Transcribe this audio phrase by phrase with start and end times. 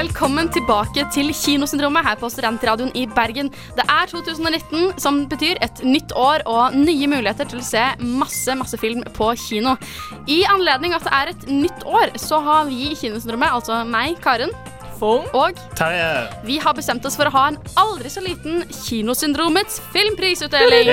[0.00, 3.50] velkommen tilbake til Kinosyndromet her på Studentradioen i Bergen.
[3.76, 8.54] Det er 2019, som betyr et nytt år og nye muligheter til å se masse,
[8.56, 9.74] masse film på kino.
[10.24, 14.16] I anledning at det er et nytt år, så har vi i Kinosyndromet, altså meg,
[14.24, 14.54] Karen,
[15.00, 16.08] og Terje.
[16.44, 20.92] vi har bestemt oss for å ha en aldri så liten Kinosyndromets filmprisutdeling.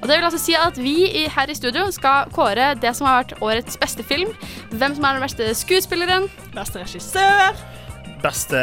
[0.00, 3.22] Og det vil altså si at vi her i studio skal kåre det som har
[3.22, 4.34] vært årets beste film.
[4.70, 7.64] Hvem som er den beste skuespilleren, Beste regissør.
[8.24, 8.60] Beste,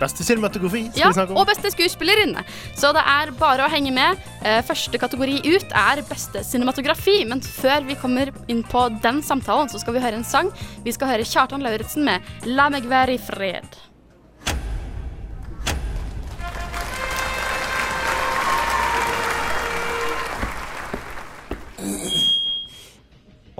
[0.00, 2.42] beste cinematografi ja, og beste skuespillerinne.
[2.74, 4.18] Så det er bare å henge med.
[4.42, 7.20] Eh, første kategori ut er beste cinematografi.
[7.30, 10.50] Men før vi kommer inn på den samtalen, så skal vi høre en sang.
[10.82, 13.78] Vi skal høre Kjartan Lauritzen med 'La meg være i fred'.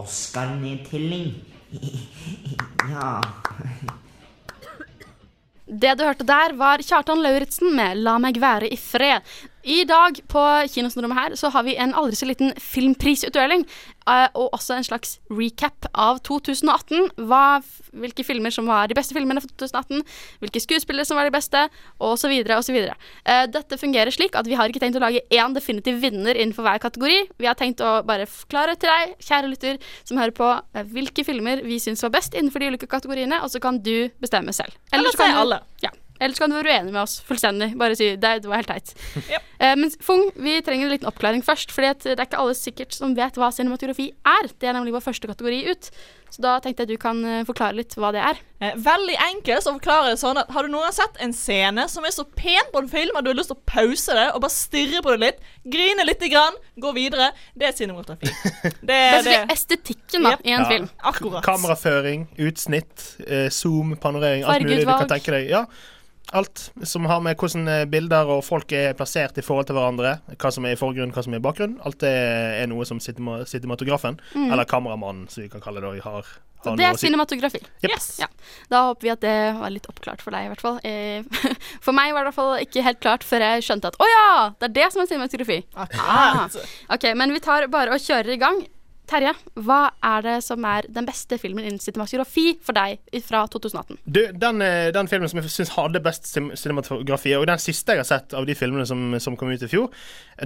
[0.00, 1.34] Oscar-nedtelling.
[2.90, 3.20] ja.
[5.70, 9.22] Det du hørte der, var Kjartan Lauritzen med 'La meg være i fred'.
[9.62, 13.66] I dag på Kinosnorommet her så har vi en aldri så liten filmprisutdeling.
[14.10, 17.10] eh, og også en slags recap av 2018.
[17.28, 17.60] Hva,
[17.92, 20.00] hvilke filmer som var de beste filmene for 2018.
[20.40, 21.66] Hvilke skuespillere som var de beste,
[22.00, 22.32] osv.
[22.56, 22.78] osv.
[23.28, 26.66] Uh, dette fungerer slik at vi har ikke tenkt å lage én definitiv vinner innenfor
[26.66, 27.20] hver kategori.
[27.38, 31.24] Vi har tenkt å bare forklare til deg, kjære lytter, som hører på, eh, hvilke
[31.26, 34.72] filmer vi syns var best innenfor de ulike kategoriene, og så kan du bestemme selv.
[34.92, 35.60] Eller så kan du- alle.
[35.84, 35.90] Ja.
[36.20, 37.72] Eller så kan du være uenig med oss fullstendig.
[37.80, 38.94] Bare si det, det var helt teit.
[39.34, 39.40] ja.
[39.62, 41.72] uh, men Fung, vi trenger en liten oppklaring først.
[41.74, 44.50] Fordi det er ikke alle sikkert som vet hva cinematografi er.
[44.60, 45.90] Det er nemlig vår første kategori ut.
[46.30, 48.38] Så da tenkte jeg du kan eh, forklare litt hva det er.
[48.62, 51.88] Eh, veldig enkelt å forklare det sånn at Har du noen gang sett en scene
[51.90, 54.28] som er så pen på en film at du har lyst til å pause det
[54.36, 55.40] og bare stirre på det litt,
[55.74, 58.30] grine lite grann, gå videre, det er cinematografi.
[58.90, 59.38] Det er det.
[59.56, 60.46] estetikken da, Yep.
[60.46, 60.68] i en Ja.
[60.70, 60.86] film.
[61.10, 61.42] Akkurat.
[61.44, 65.50] Kameraføring, utsnitt, eh, zoom, panorering, alt mulig du kan tenke deg.
[65.50, 65.64] Ja,
[66.36, 70.18] alt som har med hvordan eh, bilder og folk er plassert i forhold til hverandre.
[70.36, 71.78] Hva som er i forgrunn, hva som er i bakgrunn.
[71.86, 74.20] Alt det er noe som cinematografen, cinematografen,
[74.50, 76.30] eller kameramannen, som vi kan kalle det, har, har
[76.60, 76.76] Mm.
[76.76, 77.06] Det er si.
[77.06, 77.58] cinematografi.
[77.80, 77.90] Yep.
[77.90, 78.08] Yes.
[78.20, 78.26] Ja.
[78.68, 80.80] Da håper vi at det var litt oppklart for deg, i hvert fall.
[80.84, 81.24] Eh,
[81.84, 84.08] for meg var det i hvert fall ikke helt klart før jeg skjønte at å
[84.10, 84.26] ja,
[84.60, 85.62] det er det som er cinematografi.
[85.72, 86.44] Ah.
[86.92, 88.60] Ok, men vi tar bare og kjører i gang.
[89.10, 93.98] Terje, hva er det som er den beste filmen innen cinematografi for deg fra 2018?
[94.06, 97.96] Du, den, eh, den filmen som jeg syns hadde best cin- cinematografi, og den siste
[97.96, 99.88] jeg har sett av de filmene som, som kom ut i fjor,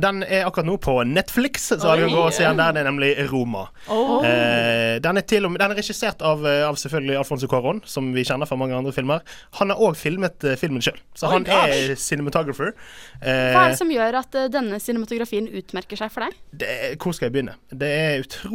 [0.00, 1.66] den er akkurat nå på Netflix.
[1.74, 3.66] Så har vi gå og se den der, det er nemlig Roma.
[3.92, 4.24] Oh.
[4.24, 8.24] Eh, den, er til den er regissert av, eh, av selvfølgelig Alfonso Cuarón, som vi
[8.24, 9.20] kjenner fra mange andre filmer.
[9.60, 12.72] Han har òg filmet eh, filmen sjøl, så han er cinematographer.
[13.20, 16.40] Eh, Hva er det som gjør at denne cinematografien utmerker seg for deg?
[16.64, 17.58] det hvor skal jeg begynne?
[17.68, 18.53] Det er utrolig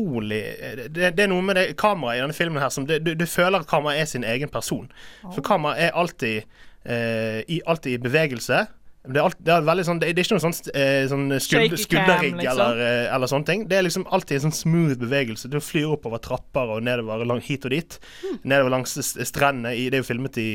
[0.95, 3.25] Det, det er noe med det kameraet i denne filmen her som det, du, du
[3.29, 4.89] føler at kameraet er sin egen person.
[5.27, 8.65] For kameraet er alltid, eh, i, alltid i bevegelse.
[9.09, 12.35] Det er, alt, det er sånn Det er ikke noe sånn, eh, sånn skuld, skulderrigg
[12.35, 12.49] liksom.
[12.51, 13.63] eller, eh, eller sånne ting.
[13.71, 15.49] Det er liksom alltid en sånn smooth bevegelse.
[15.49, 17.95] Du flyr oppover trapper og nedover lang, hit og dit.
[18.43, 19.71] Nedover langs strendene.
[19.71, 20.49] Det er jo filmet i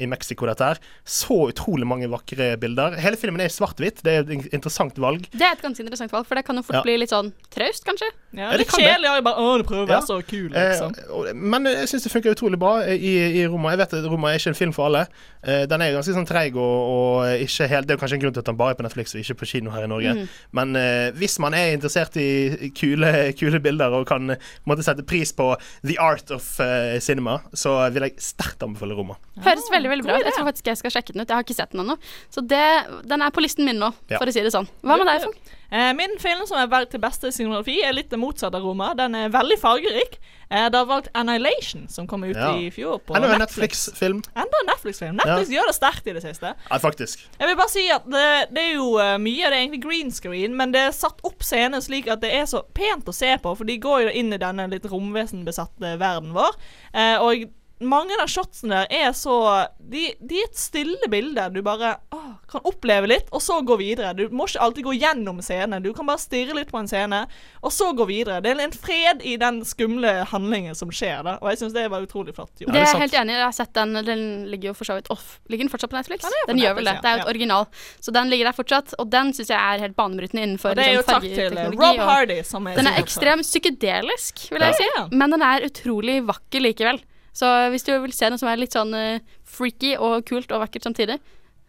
[0.00, 0.80] i Mexico, dette her.
[1.04, 2.96] Så utrolig mange vakre bilder.
[3.00, 4.02] Hele filmen er i svart-hvitt.
[4.06, 5.26] Det er et interessant valg.
[5.32, 6.82] Det er et ganske interessant valg, for det kan jo fort Ja.
[6.86, 8.10] bli litt sånn traust, kanskje?
[8.32, 9.98] Ja, Ja, det litt kjedelig Ja, bare Å, du prøver å Ja.
[10.00, 10.94] være så kul, liksom.
[11.28, 13.70] Eh, men jeg syns det funker utrolig bra i, i Roma.
[13.74, 15.06] Jeg vet at Roma er ikke en film for alle.
[15.42, 18.34] Eh, den er ganske sånn treig og, og ikke helt Det er kanskje en grunn
[18.36, 20.14] til at den bare er på Netflix og ikke på kino her i Norge.
[20.14, 20.28] Mm.
[20.52, 24.36] Men eh, hvis man er interessert i kule, kule bilder og kan
[24.68, 25.50] måte sette pris på
[25.82, 29.16] the art of uh, cinema, så vil jeg sterkt anbefale Roma.
[29.42, 30.24] Høres veldig veldig bra ut.
[30.28, 31.28] Jeg tror faktisk jeg skal sjekke den ut.
[31.28, 31.96] Jeg har ikke sett den ennå.
[32.32, 32.64] Så det,
[33.10, 34.18] den er på listen min nå, Ja.
[34.18, 34.68] for å si det sånn.
[34.82, 35.56] Hva med deg, Fung?
[35.70, 38.88] Eh, min film som er valgt til beste cinematografi, er litt det motsatte av Roma.
[38.98, 40.16] Den er veldig fargerik.
[40.50, 42.48] Eh, det har valgt Annihilation, som kom ut Ja.
[42.58, 43.86] i fjor på Enda en Netflix.
[43.86, 44.22] Netflix-film.
[44.34, 45.16] Enda en Netflix-film.
[45.20, 46.54] Netflix gjør det sterkt i det siste.
[46.70, 47.22] Ja, faktisk.
[47.38, 49.82] Jeg vil bare si at det, det er jo eh, mye av det er egentlig
[49.84, 53.14] green screen, men det er satt opp scener slik at det er så pent å
[53.14, 56.58] se på, for de går jo inn i denne litt romvesenbesatte verden vår.
[56.94, 57.46] Eh, og
[57.80, 59.34] mange av shotsene der er så
[59.80, 61.46] De, de er et stille bilde.
[61.54, 62.18] Du bare å,
[62.50, 64.12] kan oppleve litt, og så gå videre.
[64.14, 65.82] Du må ikke alltid gå gjennom scenen.
[65.82, 67.22] Du kan bare stirre litt på en scene,
[67.60, 68.40] og så gå videre.
[68.44, 71.36] Det er en fred i den skumle handlingen som skjer, da.
[71.40, 72.70] Og jeg syns det var utrolig flott Jo.
[72.70, 73.38] Det er jeg helt enig i.
[73.40, 73.98] Jeg har sett den.
[74.06, 75.38] Den ligger jo for så vidt off.
[75.50, 76.26] Ligger den fortsatt på Netflix?
[76.26, 76.96] Ja, den på den gjør vel det.
[77.00, 77.26] Det er jo ja.
[77.26, 77.68] et original.
[78.00, 78.96] Så den ligger der fortsatt.
[79.00, 81.46] Og den syns jeg er helt banebrytende innenfor Og det er jo takk til eh,
[81.50, 85.06] fargeteknologi Rob Hardy, som er Den er ekstremt psykedelisk, vil jeg Ja.
[85.06, 85.16] si.
[85.16, 87.02] Men den er utrolig vakker likevel.
[87.36, 90.64] Så hvis du vil se noe som er litt sånn eh, freaky og kult og
[90.66, 91.20] vakkert samtidig,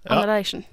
[0.01, 0.15] Ja.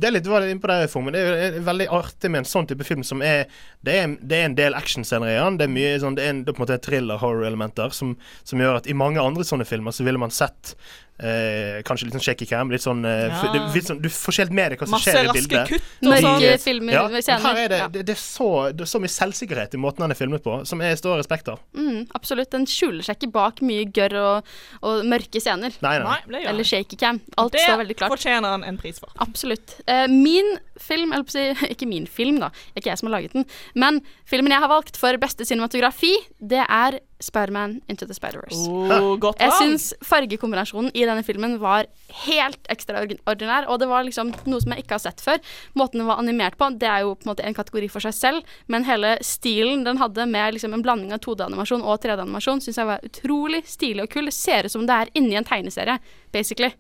[0.01, 1.13] Det er litt var litt på det, Formen.
[1.13, 3.43] Det er veldig artig med en sånn type film som er
[3.85, 5.59] Det er, det er en del actionscener i den.
[5.61, 8.59] Det er mye sånn Det er, en, det er på en måte thriller-horror-elementer som, som
[8.65, 10.73] gjør at i mange andre sånne filmer så ville man sett
[11.19, 12.71] eh, kanskje litt sånn shaky cam.
[12.71, 13.53] Litt sånn, eh, Ja.
[13.53, 15.51] det, litt sånn Du får ikke helt med deg hva som Masse skjer i bildet.
[15.51, 16.41] Masse raske kutt og Mørke sånn.
[16.41, 19.75] De- filmer, Ja, her er det, det, det, er så, det er så mye selvsikkerhet
[19.75, 21.59] i måten den er filmet på, som jeg står respekt av.
[21.75, 22.51] Mm, absolutt.
[22.51, 24.45] Den skjuler seg ikke bak mye gørr og,
[24.83, 25.73] og mørke scener.
[25.83, 26.05] Nei, nei.
[26.05, 27.21] Nei, det gjør Eller shaky cam.
[27.37, 28.11] Alt Det står veldig klart.
[28.11, 29.11] Det fortjener han en pris for.
[29.19, 29.81] Absolutt.
[29.87, 33.19] Eh, min film, eller på å si, ikke min film, da, ikke jeg som har
[33.19, 33.47] laget den,
[33.79, 38.69] men filmen jeg har valgt for beste cinematografi, det er Spiderman Into the Spider-Verse.
[38.71, 41.89] Oh, godt Jeg syns fargekombinasjonen i denne filmen var
[42.25, 45.43] helt ekstraordinær, og det var liksom noe som jeg ikke har sett før.
[45.79, 48.15] Måten den var animert på, det er jo på en måte en kategori for seg
[48.15, 52.79] selv, men hele stilen den hadde med liksom en blanding av 2D-animasjon og 3D-animasjon, syns
[52.79, 54.31] jeg var utrolig stilig og kul.
[54.31, 55.99] Det ser ut som det er inni en tegneserie,
[56.35, 56.71] basically.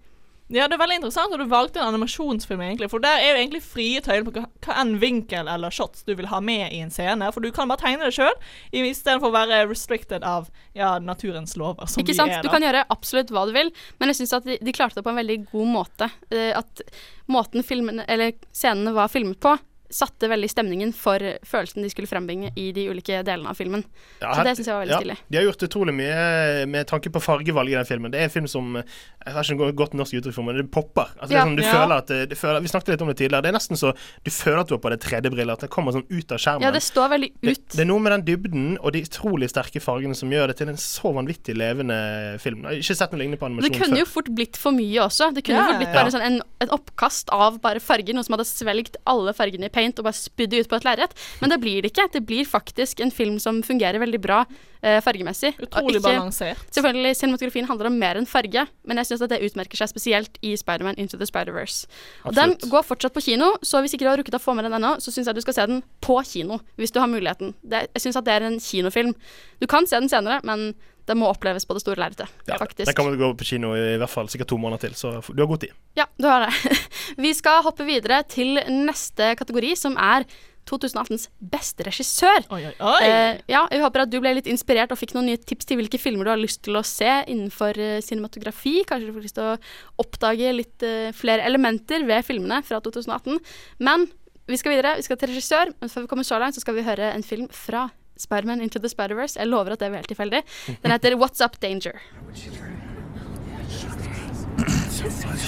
[0.49, 2.89] Ja, det er veldig interessant at du valgte en animasjonsfilm, egentlig.
[2.89, 4.47] For der er jo egentlig frie tøyler på hva,
[4.81, 7.29] enn vinkel eller shots du vil ha med i en scene.
[7.35, 8.33] For du kan bare tegne det sjøl,
[8.73, 10.49] istedenfor å være restricted av
[10.79, 11.91] ja, naturens lover.
[11.93, 12.33] Som Ikke sant?
[12.33, 15.01] er, Du kan gjøre absolutt hva du vil, men jeg syns at de, de klarte
[15.01, 16.09] det på en veldig god måte.
[16.33, 16.85] Eh, at
[17.29, 19.53] måten filmen, eller scenene var filmet på,
[19.91, 21.19] satte veldig stemningen for
[21.49, 23.85] følelsen de skulle frembringe i de ulike delene av filmen.
[24.21, 25.17] Ja, Så det syns jeg var veldig ja, stilig.
[25.31, 28.11] De har gjort utrolig mye med tanke på fargevalg i den filmen.
[28.13, 30.71] Det er en film som Jeg har ikke noe godt norsk uttrykk for men det
[30.71, 31.09] popper.
[31.21, 31.43] Altså, det Ja.
[31.43, 31.73] er sånn, du Ja.
[31.73, 33.43] føler at du føler, Vi snakket litt om det tidligere.
[33.43, 33.95] Det er nesten så
[34.25, 35.53] du føler at du har på deg 3D-briller.
[35.53, 36.63] At det kommer sånn ut av skjermen.
[36.63, 37.69] Ja, det står veldig ut.
[37.69, 40.69] det er noe med den dybden og de utrolig sterke fargene som gjør det til
[40.69, 42.63] en så vanvittig levende film.
[42.63, 43.99] Jeg har ikke sett noe lignende på Det kunne før.
[43.99, 44.13] jo før.
[44.13, 45.33] fort blitt for mye også.
[45.35, 46.03] Det kunne Ja, fort blitt ja.
[46.03, 49.69] bare sånn en, et oppkast av bare farger, noe som hadde svelget alle fargene i
[49.79, 51.15] paint og bare spydde ut på et lerret.
[51.41, 52.09] Men det blir det ikke.
[52.19, 54.43] Det blir faktisk en film som fungerer veldig bra
[54.83, 55.55] eh, fargemessig.
[55.63, 56.61] Utrolig ikke- balansert.
[56.75, 60.39] Selvfølgelig, Cinematografien handler om mer enn farge, men jeg syns at det utmerker seg spesielt
[60.43, 61.87] i Spiderman Into the Spider-Verse.
[62.27, 64.69] Og Den går fortsatt på kino, så hvis ikke du har rukket å få med
[64.69, 67.55] den ennå, så syns jeg du skal se den på kino, hvis du har muligheten.
[67.63, 69.15] Det, jeg syns at det er en kinofilm.
[69.61, 70.73] Du kan se den senere, men
[71.09, 72.87] det må oppleves på det store lerretet, Ja, faktisk.
[72.89, 75.41] Den kan å gå på kino i hvert fall sikkert to måneder til, så du
[75.43, 75.73] har god tid.
[75.99, 76.77] Ja, du har det.
[77.25, 80.29] Vi skal hoppe videre til neste kategori, som er
[80.69, 82.45] 2018s beste regissør.
[82.53, 82.99] Oi, oi, oi.
[83.07, 85.81] Eh, ja, jeg håper at du ble litt inspirert og fikk noen nye tips til
[85.81, 88.83] hvilke filmer du har lyst til å se innenfor eh, cinematografi.
[88.89, 89.57] Kanskje du får lyst til å
[90.05, 93.41] oppdage litt eh, flere elementer ved filmene fra 2018.
[93.81, 94.05] Men
[94.49, 94.97] vi skal videre.
[95.01, 95.73] Vi skal til regissør.
[95.81, 97.89] Men før vi kommer så langt, så skal vi høre en film fra
[98.19, 99.41] Spiderman Into the Spider-Verse.
[99.41, 100.43] Jeg lover at det var helt tilfeldig.
[100.83, 101.93] Den heter What's Up Danger.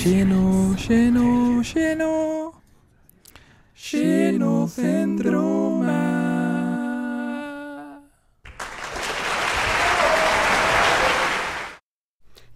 [0.01, 2.53] Kino, kino, kino.
[3.77, 6.40] Kinosyndromet.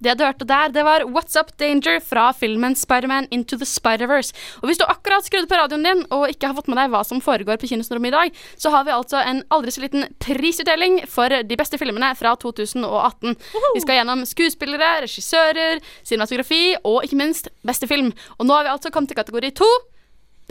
[0.05, 4.35] Det du hørte der, det var What's Up Danger fra filmen Spiderman Into the Spider-Verse.
[4.61, 7.01] Og hvis du akkurat skrudde på radioen din og ikke har fått med deg hva
[7.09, 11.01] som foregår på Kinosyndromet i dag, så har vi altså en aldri så liten prisutdeling
[11.09, 13.33] for de beste filmene fra 2018.
[13.79, 18.13] Vi skal gjennom skuespillere, regissører, cinematografi og ikke minst beste film.
[18.37, 19.73] Og nå har vi altså kommet til kategori to.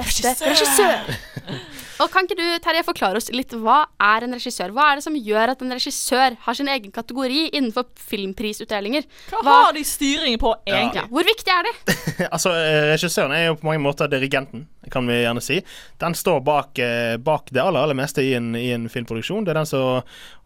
[0.02, 1.14] Beste regissør.
[2.04, 4.74] Og Kan ikke du Terje, forklare oss litt hva er en regissør?
[4.76, 9.06] Hva er det som gjør at en regissør har sin egen kategori innenfor filmprisutdelinger?
[9.32, 11.04] Hva hva- har de styring på, egentlig?
[11.04, 11.74] Ja, hvor viktig er det?
[12.36, 15.62] altså, eh, Regissøren er jo på mange måter dirigenten, kan vi gjerne si.
[16.04, 19.46] Den står bak, eh, bak det aller, aller meste i en, i en filmproduksjon.
[19.48, 20.02] Det er den som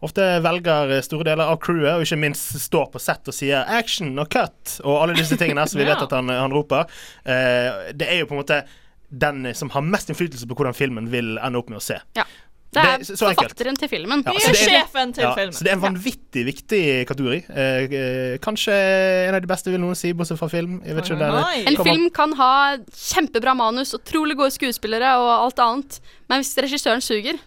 [0.06, 3.64] ofte velger eh, store deler av crewet, og ikke minst står på sett og sier
[3.66, 6.86] 'action' og 'cut' og alle disse tingene som vi vet at han, han roper.
[7.26, 8.62] Eh, det er jo på en måte
[9.10, 11.98] den som har mest innflytelse på hvordan filmen vil ende opp med å se.
[12.16, 12.24] Ja.
[12.70, 14.22] Det er Det- så forfatteren til filmen.
[14.26, 15.54] Ja, så er det er- sjefen til Ja, filmen.
[15.54, 17.44] så det er en vanvittig viktig kategori.
[17.48, 18.74] Eh, eh, kanskje
[19.28, 20.82] en av de beste, vil noen si, bortsett fra film.
[20.84, 25.46] Jeg vet ikke det er En film kan ha kjempebra manus, utrolig gode skuespillere og
[25.46, 27.38] alt annet, men hvis regissøren suger,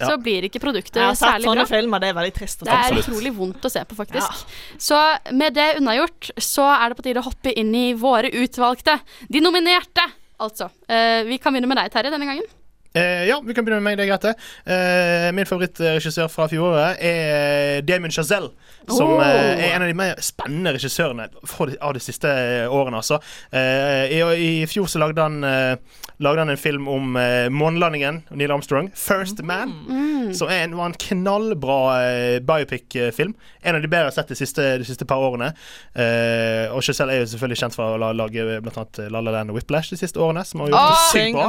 [0.00, 0.06] Ja.
[0.10, 1.64] så blir ikke produktet Jeg har sett særlig bra.
[1.64, 4.44] filmer, det er veldig trist Det er utrolig vondt å se på, faktisk.
[4.78, 9.00] Så med det unnagjort, så er det på tide å hoppe inn i våre utvalgte.
[9.28, 10.06] De nominerte,
[10.38, 10.70] altså.
[10.88, 12.48] Eh, vi kan begynne med deg, Terje, denne gangen.
[12.98, 14.34] Eh, ja, vi kan begynne med meg, det er greit, det.
[14.74, 18.50] Eh, min favorittregissør fra fjoråret er Damien Chazelle.
[18.88, 19.20] Som Oh.
[19.20, 22.28] eh, er en av de mer spennende regissørene for de, av de siste
[22.72, 23.18] årene, altså.
[23.52, 24.22] Eh, i,
[24.62, 25.76] I fjor så lagde han, eh,
[26.24, 28.88] lagde han en film om eh, månelandingen, Neil Armstrong.
[28.96, 29.74] 'First Man'.
[29.88, 30.32] Mm.
[30.34, 33.34] Som er en, var en knallbra eh, biopic-film.
[33.62, 35.52] En av de bedre jeg har sett de siste, de siste par årene.
[35.94, 39.52] Eh, og Chazelle er jo selvfølgelig kjent for å lage blant annet La La Land
[39.52, 41.46] og Whiplash de siste årene, som har gjort det sykt bra.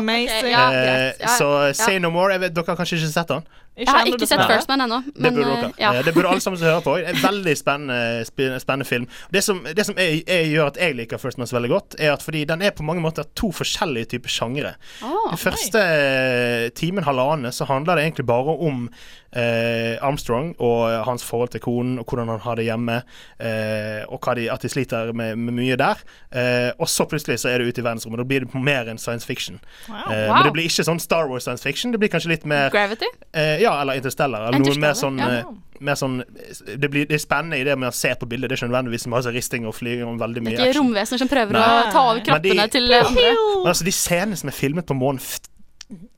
[0.52, 1.14] Ja, Eh.
[1.20, 1.74] Ja, så ja.
[1.78, 3.48] Say No More jeg vet, Dere har kanskje ikke sett den?
[3.80, 4.44] Jeg har ikke sett.
[4.50, 5.72] First Man ennå, Det men burde eh, dere.
[5.80, 5.94] ja.
[5.96, 6.96] Eh, Det burde alle sammen som hører på.
[7.00, 9.08] En veldig spennende, spennende film.
[9.32, 11.96] Det som, det som jeg, jeg gjør at jeg liker First Man så veldig godt,
[12.00, 14.74] er at fordi den er på mange måter to forskjellige typer sjangere.
[15.04, 18.90] Oh, Den første eh, timen, halvannen, så handler det egentlig bare om
[19.36, 23.02] eh, Armstrong og hans forhold til konen, og hvordan han har det hjemme,
[23.40, 26.02] eh, og hva de, at de sliter med, med mye der.
[26.32, 28.20] Eh, og så plutselig så er det ute i verdensrommet.
[28.24, 29.60] Da blir det mer enn science fiction.
[29.90, 30.06] Wow.
[30.12, 30.36] Eh, Wow.
[30.36, 31.92] Men det blir ikke sånn Star Wars science fiction.
[31.94, 33.08] Det blir kanskje litt mer Gravity?
[33.34, 34.48] eh, Ja, eller Interstellar.
[34.50, 35.44] Eller noe mer sånn, ja, ja.
[35.86, 38.50] mer sånn det, blir, det er spennende i det med å se på bildet.
[38.50, 41.30] Det er ikke nødvendigvis masse risting og flyging og veldig Det er ikke romvesener som
[41.32, 43.30] prøver å ta over kroppene de- til andre.
[43.64, 45.22] Men altså, de scenene som er filmet på månen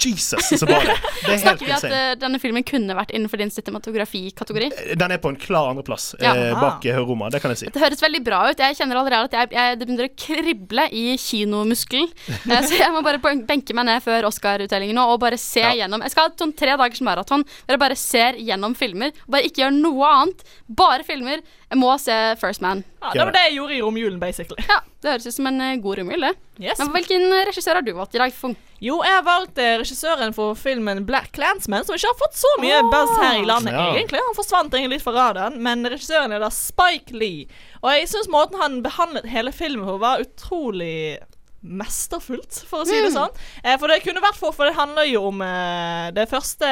[0.04, 1.04] Jesus, så bra det er.
[1.32, 4.68] Er Snakker vi at eh, denne filmen kunne vært innenfor din cinematografikategori?
[5.00, 6.34] Den er på en klar andreplass Ja.
[6.36, 6.98] eh, bak ah.
[7.06, 7.70] Roma, det kan jeg si.
[7.72, 8.60] Det høres veldig bra ut.
[8.60, 12.12] Jeg kjenner allerede at jeg, jeg, det begynner å krible i kinomuskelen.
[12.52, 15.72] Eh, Så jeg må bare benke meg ned før Oscar-utdelingen nå og bare se Ja.
[15.84, 16.02] gjennom.
[16.04, 19.14] Jeg skal ha sånn tre dagers maraton der jeg bare ser gjennom filmer.
[19.30, 20.44] Bare ikke gjør noe annet.
[20.68, 21.40] Bare filmer.
[21.72, 22.84] Jeg må se First Man.
[23.02, 24.64] Ja, det var det jeg gjorde i romjulen, basically.
[24.70, 26.36] Ja, Det høres ut som en eh, god romjul, det.
[26.62, 26.78] Yes.
[26.78, 28.34] Men hvilken regissør har du valgt i dag?
[28.38, 28.54] Fung?
[28.82, 32.52] Jo, jeg har valgt eh, regissøren for filmen Black Clansman, som ikke har fått så
[32.62, 33.88] mye buzz her i landet, Ja.
[33.98, 34.22] egentlig.
[34.28, 37.48] Han forsvant egentlig litt fra radaren, men regissøren er da Spike Lee.
[37.82, 41.18] Og jeg syns måten han behandlet hele filmen på, var utrolig
[41.62, 43.34] mesterfullt, for å si det sånn.
[43.62, 46.70] Eh, for det kunne vært for, for det handler jo om eh, det første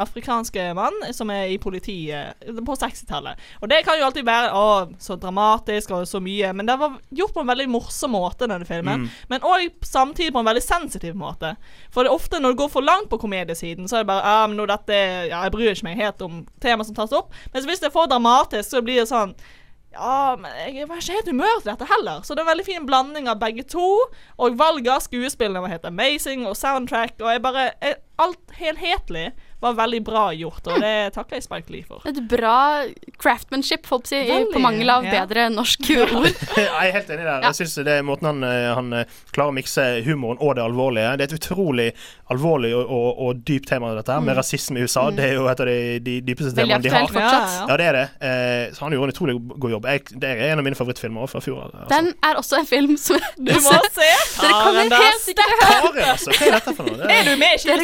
[0.00, 3.40] afrikanske mann som er i politiet på 60-tallet.
[3.62, 4.66] Og det kan jo alltid være å,
[5.00, 8.68] så dramatisk og så mye, men det var gjort på en veldig morsom måte, denne
[8.68, 9.08] filmen.
[9.32, 11.54] Men òg samtidig på en veldig sensitiv måte.
[11.94, 14.26] For det er ofte når det går for langt på komediesiden, så er det bare
[14.26, 14.96] ah, men nå dette,
[15.30, 17.32] ja, Jeg bryr ikke meg helt om temaet som tas opp.
[17.54, 19.34] Men hvis det er for dramatisk, så blir det sånn
[19.92, 22.22] ja, men jeg var ikke helt humør til dette heller.
[22.22, 23.86] Så det er en veldig fin blanding av begge to.
[24.38, 29.30] Og valget av skuespillene var helt amazing, og soundtrack, og jeg bare jeg, Alt helhetlig
[29.60, 32.04] var veldig bra gjort, og det takker jeg Spike Lee for.
[32.08, 32.54] Et bra
[33.20, 35.10] craftsmanship, folk sier, i- Veldig, på mangel av ja.
[35.20, 36.30] bedre norsk ord.
[36.56, 37.44] Jeg er helt enig der.
[37.48, 40.64] Jeg synes det er måten han, eh, han eh, klarer å mikse humoren og det
[40.64, 41.12] alvorlige.
[41.20, 41.88] Det er et utrolig
[42.30, 45.08] alvorlig og, og, og dypt tema, dette her, med rasisme i USA.
[45.10, 47.08] Det er jo et av de, de dypeste temaene de har.
[47.10, 47.56] fortsatt.
[47.56, 48.04] Ja, Ja, det er det.
[48.22, 49.88] Eh, så han gjorde en utrolig god jobb.
[49.90, 51.64] Jeg, det er en av mine favorittfilmer fra fjor.
[51.66, 51.88] Altså.
[51.90, 54.10] Den er også en film som Du må se!
[54.40, 56.36] Dere kommer helt sikkert til å høre altså!
[56.38, 57.00] Hva er dette for noe?
[57.00, 57.74] Det Er du med i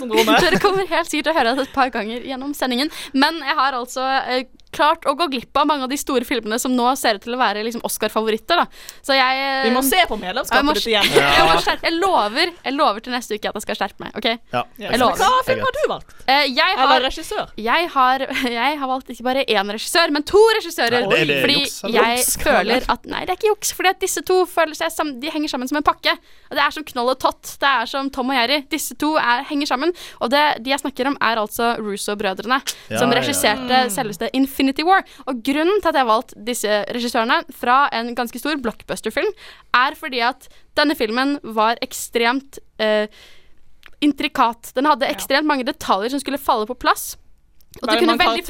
[0.46, 2.92] dere, kommer helt sikkert til å høre det et par ganger gjennom sendingen.
[3.14, 4.46] Men jeg har altså eh,
[4.76, 7.34] klart å gå glipp av mange av de store filmene som nå ser ut til
[7.36, 8.62] å være liksom Oscar-favoritter.
[9.04, 11.08] Så jeg eh, Vi må se på medlemskapet ditt igjen.
[11.16, 14.12] jeg, jeg, lover, jeg lover til neste uke at jeg skal skjerpe meg.
[14.20, 14.28] ok?
[14.52, 14.62] ja.
[14.76, 15.22] Ja, Jeg lover.
[15.22, 16.14] Hva film har du valgt?
[16.26, 17.50] Eh, jeg, Eller regissør?
[17.60, 18.26] jeg, har,
[18.58, 21.06] jeg har valgt ikke bare én regissør, men to regissører.
[21.08, 23.72] Nei, det- det fordi juks, jeg Juks, føler at Nei, det er ikke juks.
[23.76, 26.12] Fordi at disse to føler seg sammen, de henger sammen som en pakke.
[26.50, 27.54] Og Det er som Knoll og Tott.
[27.62, 28.60] Det er som Tom og Jerry.
[28.70, 29.94] Disse to er, henger sammen.
[30.20, 33.20] Og det de jeg snakker om, er altså Russo-brødrene, Ja, som ja, ja.
[33.22, 35.04] regisserte selveste Infinity War.
[35.26, 39.30] Og grunnen til at jeg har valgt disse regissørene fra en ganske stor blockbuster-film,
[39.74, 43.06] er fordi at denne filmen var ekstremt eh,
[44.04, 44.72] intrikat.
[44.76, 47.14] Den hadde ekstremt mange detaljer som skulle falle på plass.
[47.82, 48.48] Og det kunne, fort,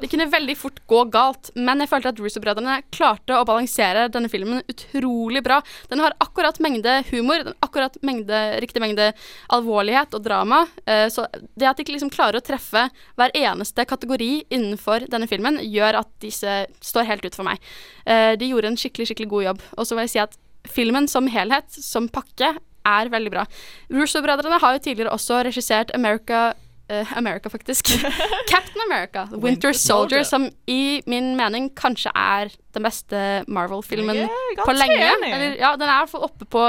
[0.00, 4.28] det kunne veldig fort gå galt, men jeg følte at Russo-brødrene klarte å balansere denne
[4.30, 5.60] filmen utrolig bra.
[5.90, 9.10] Den har akkurat mengde humor, den akkurat mengde, riktig mengde
[9.50, 10.66] alvorlighet og drama.
[10.86, 11.26] eh, Så
[11.58, 16.08] det at de liksom klarer å treffe hver eneste kategori innenfor denne filmen, gjør at
[16.20, 17.58] disse står helt ut for meg.
[18.06, 19.60] Eh, De gjorde en skikkelig, skikkelig god jobb.
[19.78, 20.36] Og så vil jeg si at
[20.68, 23.44] filmen som helhet, som pakke, er veldig bra.
[23.92, 26.54] Russo-brødrene har jo tidligere også regissert America
[26.90, 27.86] eh, America, faktisk.
[28.50, 30.24] Captain America, Winter, Winter Soldier, Soldier.
[30.24, 33.20] som i min mening kanskje er den beste
[33.50, 34.28] Marvel-filmen
[34.60, 35.06] på lenge.
[35.26, 36.60] Eller, ja, den er i hvert fall oppe på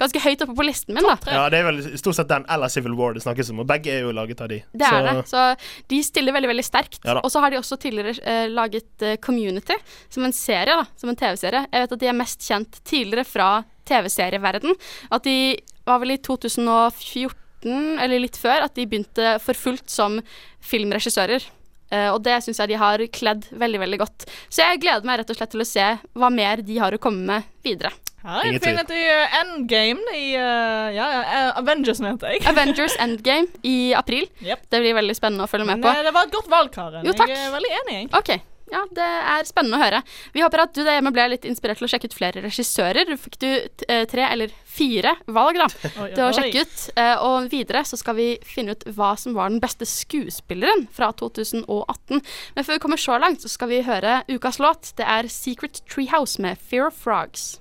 [0.00, 1.14] ganske høyt oppe på listen min, da.
[1.32, 3.94] ja, det er vel stort sett den eller Civil War det snakkes om, og begge
[3.94, 4.60] er jo laget av de.
[4.72, 5.28] Det er Så- det.
[5.32, 7.00] Så de stiller veldig veldig sterkt.
[7.04, 9.74] Ja og så har de også tidligere uh, laget uh, Community
[10.12, 11.64] som en serie, da, som en TV-serie.
[11.72, 13.48] Jeg vet at de er mest kjent tidligere fra
[13.88, 14.76] TV-serieverden.
[15.10, 15.56] At de
[15.86, 17.34] var vel i 2014,
[17.72, 20.20] eller litt før, at de begynte for fullt som
[20.64, 21.44] filmregissører.
[21.86, 24.26] Uh, og det syns jeg de har kledd veldig, veldig godt.
[24.50, 25.86] Så jeg gleder meg rett og slett til å se
[26.18, 27.92] hva mer de har å komme med videre.
[28.26, 28.72] Er Ingen tvil.
[28.74, 32.42] Infinity eh, Endgame i uh, Ja, ja, eh, Avengers, mente jeg.
[32.50, 34.26] Avengers Endgame i april.
[34.42, 34.64] Yep.
[34.72, 35.92] Det blir veldig spennende å følge med Men på.
[36.08, 37.06] det var et godt valg, Karen.
[37.06, 37.30] Jo, takk.
[37.30, 37.94] Jeg er veldig enig.
[38.00, 38.10] jeg.
[38.18, 38.32] Ok,
[38.72, 40.00] ja, det er spennende å høre.
[40.34, 43.12] Vi håper at du der hjemme ble litt inspirert til å sjekke ut flere regissører.
[43.22, 43.48] Fikk du
[43.88, 45.68] eh, tre eller fire valg da,
[46.16, 46.86] til å sjekke ut.
[46.98, 51.12] Eh, Og videre så skal vi finne ut hva som var den beste skuespilleren fra
[51.16, 52.22] 2018.
[52.56, 54.92] Men før vi kommer så langt, så skal vi høre ukas låt.
[54.98, 57.60] Det er Secret Treehouse med Fear of Frogs.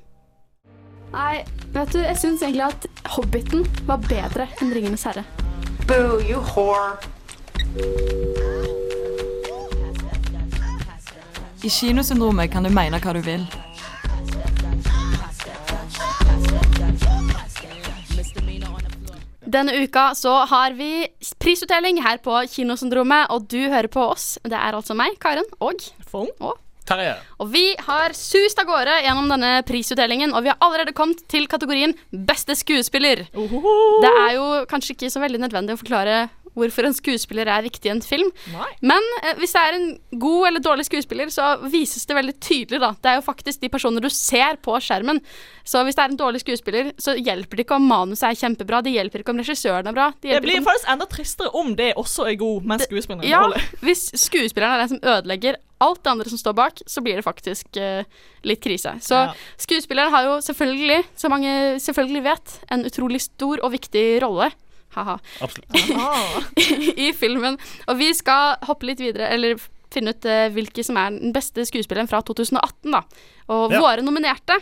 [1.14, 5.24] Nei, vet du, jeg syns egentlig at Hobbiten var bedre enn Ringenes herre.
[5.86, 6.98] Boo, you whore.
[11.66, 13.42] I kinosyndromet kan du mene hva du vil.
[19.56, 21.08] Denne uka så har vi
[21.42, 24.36] prisutdeling her på Kinosyndromet, og du hører på oss.
[24.46, 26.30] Det er altså meg, Karen, og Fong.
[26.86, 27.16] Terje.
[27.42, 31.50] Og vi har sust av gårde gjennom denne prisutdelingen, og vi har allerede kommet til
[31.50, 33.26] kategorien Beste skuespiller.
[33.34, 34.04] Ohoho.
[34.06, 37.90] Det er jo kanskje ikke så veldig nødvendig å forklare hvorfor en skuespiller er viktig
[37.90, 38.32] i en film.
[38.54, 38.70] Nei.
[38.82, 39.88] Men eh, hvis det er en
[40.22, 42.94] god eller dårlig skuespiller, så vises det veldig tydelig, da.
[43.02, 45.22] Det er jo faktisk de personene du ser på skjermen.
[45.68, 48.82] Så hvis det er en dårlig skuespiller, så hjelper det ikke om manuset er kjempebra.
[48.86, 50.10] Det hjelper ikke om regissøren er bra.
[50.22, 53.32] Det Det blir om faktisk enda tristere om det også er god, mens skuespilleren er
[53.34, 53.64] ja, dårlig.
[53.88, 57.26] hvis skuespilleren er den som ødelegger alt det andre som står bak, så blir det
[57.26, 58.06] faktisk eh,
[58.48, 58.96] litt krise.
[59.04, 59.34] Så Ja.
[59.60, 64.52] skuespilleren har jo selvfølgelig, som mange selvfølgelig vet, en utrolig stor og viktig rolle.
[64.96, 65.18] Haha.
[66.00, 66.40] Ah.
[67.06, 67.58] I filmen.
[67.88, 69.60] Og vi skal hoppe litt videre, eller
[69.94, 73.04] finne ut uh, hvilke som er den beste skuespilleren fra 2018, da.
[73.52, 73.80] Og Ja.
[73.84, 74.58] våre nominerte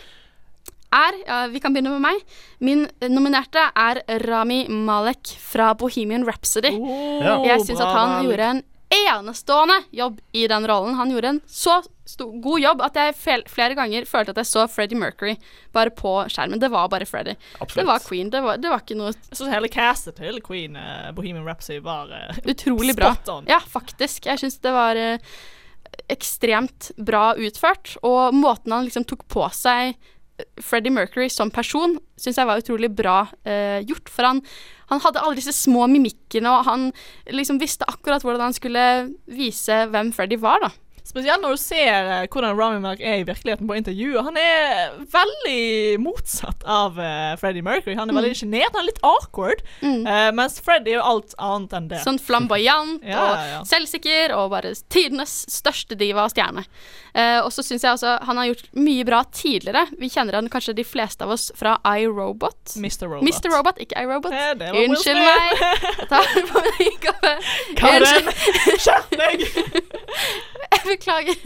[0.93, 2.19] er ja, Vi kan begynne med meg.
[2.61, 6.69] Min nominerte er Rami Malek fra Bohemian Rhapsody.
[6.77, 8.61] Oh, Jeg syns at han gjorde en
[8.93, 10.95] enestående jobb i den rollen.
[10.95, 11.81] Han gjorde en så
[12.43, 13.15] god jobb at jeg
[13.49, 15.35] flere ganger følte at jeg så Freddie Mercury
[15.75, 16.61] bare på skjermen.
[16.61, 17.37] Det var bare Freddie.
[17.59, 17.79] Absolutt.
[17.79, 18.29] Det var Queen.
[18.33, 21.79] Det var, det var ikke noe Jeg syns hele castet til Queen, uh, Bohemian Rhapsody,
[21.83, 23.13] var uh, utrolig bra.
[23.15, 23.51] Spot on.
[23.51, 24.27] Ja, faktisk.
[24.29, 25.37] Jeg syns det var uh,
[26.11, 27.95] ekstremt bra utført.
[28.03, 29.95] Og måten han liksom tok på seg
[30.61, 34.11] Freddie Mercury som person, syns jeg var utrolig bra eh, gjort.
[34.11, 34.41] For han,
[34.91, 36.87] han hadde alle disse små mimikkene, og han
[37.31, 38.85] liksom visste akkurat hvordan han skulle
[39.31, 40.71] vise hvem Freddie var, da.
[41.03, 44.23] Spesielt når du ser uh, hvordan Rami Malek er i virkeligheten på intervjuet.
[44.23, 47.97] Han er veldig motsatt av uh, Freddie Mercury.
[47.99, 49.59] Han er veldig sjenert, han er litt awkward.
[49.83, 50.07] Mm.
[50.07, 51.99] Uh, mens Freddie er jo alt annet enn det.
[52.05, 56.63] Sånn flamboyant Ja, og ja, selvsikker og bare tidenes største diva og stjerne.
[57.13, 59.83] Og så syns jeg også han har gjort mye bra tidligere.
[59.99, 62.73] Vi kjenner han kanskje de fleste av oss fra iRobot.
[62.73, 63.05] Mr.
[63.05, 63.27] Robot.
[63.27, 63.51] Mr.
[63.53, 64.33] Robot, ikke iRobot.
[64.33, 65.61] Unnskyld meg.
[65.99, 67.35] Jeg tar på meg kaffe.
[67.77, 68.31] Karen,
[68.81, 69.45] skjerp deg!
[70.93, 71.37] Beklager.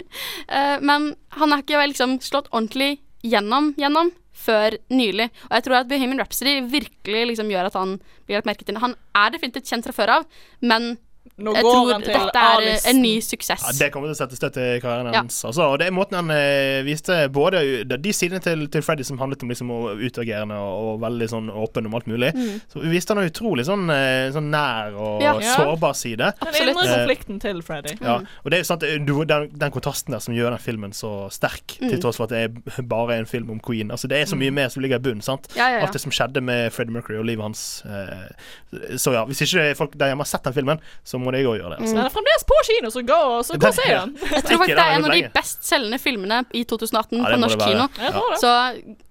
[0.47, 5.27] Eh, men han har ikke liksom slått ordentlig gjennom gjennom før nylig.
[5.49, 8.79] Og jeg tror at Bohemian Rhapsody virkelig liksom gjør at han blir lagt merke til.
[8.83, 10.27] Han er definitivt kjent fra før av,
[10.61, 10.95] men
[11.37, 12.89] Nå jeg går tror han til dette er A-listen.
[12.95, 13.63] en ny suksess.
[13.67, 15.19] Ja, Det kommer til å sette støt i karrieren Ja.
[15.21, 15.43] hans.
[15.45, 19.03] Altså, og det er måten han eh, viste både de, de sidene til, til Freddy
[19.03, 19.69] som handlet om liksom,
[20.01, 22.31] utagerende og, og veldig sånn åpen om alt mulig.
[22.71, 25.35] Så viste han en utrolig sånn, eh, sånn nær og Ja.
[25.39, 25.55] Ja.
[25.55, 26.33] sårbar side.
[26.43, 27.97] Den indre konflikten til Freddy.
[28.01, 30.91] Ja, og det er jo sant, du, den, den kontrasten der som gjør den filmen
[30.93, 31.89] så sterk, Mm.
[31.91, 32.39] til tross for at det
[32.77, 33.91] er bare en film om Queen.
[33.91, 35.21] Altså Det er så mye mer som ligger i bunnen.
[35.21, 35.47] sant?
[35.55, 35.83] Ja, ja, ja.
[35.85, 37.83] Alt det som skjedde med Freddie Mercury og livet hans.
[37.85, 41.41] Eh, så ja, Hvis ikke folk der hjemme har sett den filmen, så må de
[41.45, 41.79] òg gjøre det.
[41.81, 41.95] Altså.
[41.95, 43.99] Den er fremdeles på kino, så gå og så gå og se Ja.
[44.05, 44.15] den.
[44.35, 47.39] Jeg tror faktisk det er en av de best selgende filmene i 2018 Ja, på
[47.43, 47.87] norsk kino.
[47.97, 48.13] Jeg.
[48.41, 48.51] Så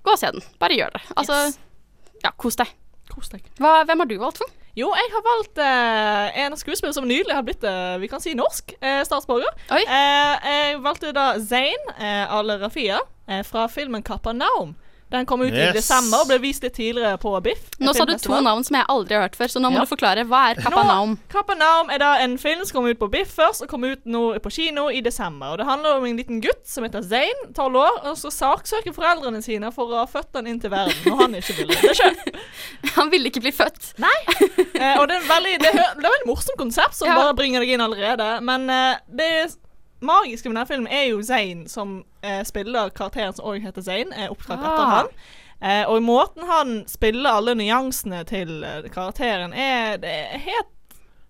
[0.06, 0.42] gå og se den.
[0.62, 1.02] Bare gjør det.
[1.16, 1.58] Altså, Yes.
[2.24, 2.70] ja, kos deg.
[3.12, 3.42] Kos deg.
[3.62, 4.50] Hva, hvem har du valgt for?
[4.76, 8.34] Jo, jeg har valgt eh, en skuespiller som nylig har blitt eh, vi kan si
[8.36, 9.48] norsk eh, statsborger.
[9.72, 9.78] Oi.
[9.80, 14.74] Eh, jeg valgte da Zain eh, Al-Rafia eh, fra filmen Kapernaum.
[15.10, 17.68] Den kom ut i desember og ble vist litt tidligere på Biff.
[17.78, 19.84] Nå sa du to navn som jeg aldri har hørt før, så nå må Ja.
[19.84, 20.24] du forklare.
[20.26, 21.12] Hva er Kapernaum?
[21.32, 24.02] Nå, Naum er da en film som kom ut på Biff først, og kom ut
[24.04, 25.52] nå på kino i desember.
[25.52, 28.92] Og Det handler om en liten gutt som heter Zain, tolv år, og så saksøker
[28.92, 31.94] foreldrene sine for å ha født han inn til verden, og han ikke ville det
[31.96, 32.16] sjøl.
[32.96, 33.92] Han ville ikke bli født.
[34.76, 37.08] Eh, og det er, en veldig, det, er, det er et veldig morsomt konsept som
[37.08, 37.14] Ja.
[37.14, 38.40] bare bringer deg inn allerede.
[38.42, 39.30] Men eh, det
[40.00, 44.12] magiske med denne filmen er jo Zain, som eh, spiller karakteren som òg heter Zain,
[44.12, 44.94] er etter Ah.
[44.96, 45.06] han.
[45.62, 50.72] Eh, og måten han spiller alle nyansene til eh, karakteren, er, det er helt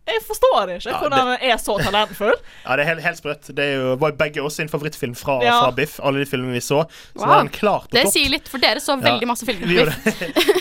[0.06, 2.34] Jeg forstår det ikke, Ja, hvordan han er så talentfull.
[2.64, 3.48] Ja, det er helt, helt sprøtt.
[3.56, 5.56] Det er jo, var begge oss sin favorittfilm fra, Ja.
[5.64, 5.98] fra Biff.
[6.00, 6.84] Alle de filmene vi så.
[6.86, 7.26] Så Wow.
[7.26, 8.12] var han klart på Det topp.
[8.12, 9.66] sier litt, for dere så Ja, veldig masse filmer.
[9.66, 10.14] vi gjorde det.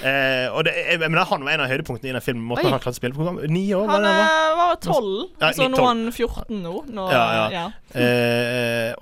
[0.09, 2.43] eh, og det, jeg, men han var en av høydepunktene i den filmen.
[2.43, 2.71] Måten Oi.
[2.71, 3.47] han klarte å spille på.
[3.49, 3.87] Ni år?
[3.87, 4.71] Han det han var?
[4.71, 6.75] eh, tolv, Ja, så nå er han 14 nå.
[6.89, 7.49] nå Ja, ja.
[7.51, 7.71] ja.
[7.95, 8.93] Eh,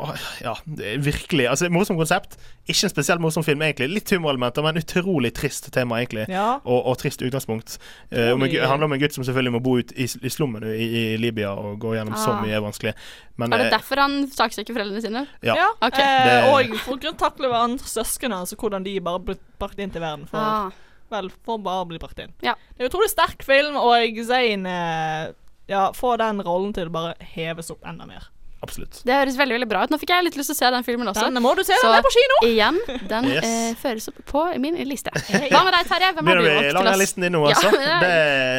[0.44, 0.56] ja,
[1.00, 1.48] virkelig.
[1.50, 2.38] Altså, Morsomt konsept.
[2.68, 3.90] Ikke en spesielt morsom film, egentlig.
[3.92, 6.28] Litt humorelementer, men utrolig trist tema, egentlig.
[6.32, 6.60] Ja.
[6.64, 7.78] Og, og trist utgangspunkt.
[8.12, 10.32] Eh, om en, det handler om en gutt som selvfølgelig må bo ut i, i
[10.34, 12.94] slummen i, i Libya og gå gjennom så mye er vanskelig.
[13.38, 15.26] Men Er det eh, derfor han saksøker foreldrene sine?
[15.46, 15.56] ja.
[15.56, 16.00] Ja, Ok.
[16.00, 20.02] eh, og for å takle hverandre søsknene, altså hvordan de bare ble brakt inn til
[20.04, 20.28] verden.
[20.30, 20.72] For, Ah.
[21.14, 22.34] vel, for å bare bli brakt inn.
[22.42, 22.56] Ja.
[22.76, 25.32] Det er en utrolig sterk film, og Zain eh,
[25.70, 28.30] ja, får den rollen til å bare heves opp enda mer.
[28.64, 29.02] Absolutt.
[29.04, 29.92] Det høres veldig veldig bra ut.
[29.92, 31.26] Nå fikk jeg litt lyst til å se den filmen også.
[31.34, 32.38] Den må du se, Så- den er på kino!
[32.48, 32.78] Igjen,
[33.10, 33.44] den Yes.
[33.44, 35.12] eh, føres opp på min liste.
[35.52, 36.12] Hva med deg, Terje?
[36.16, 37.00] Hvem har du valgt til oss?
[37.04, 37.72] listen din nå, Ja, altså.
[37.72, 37.90] det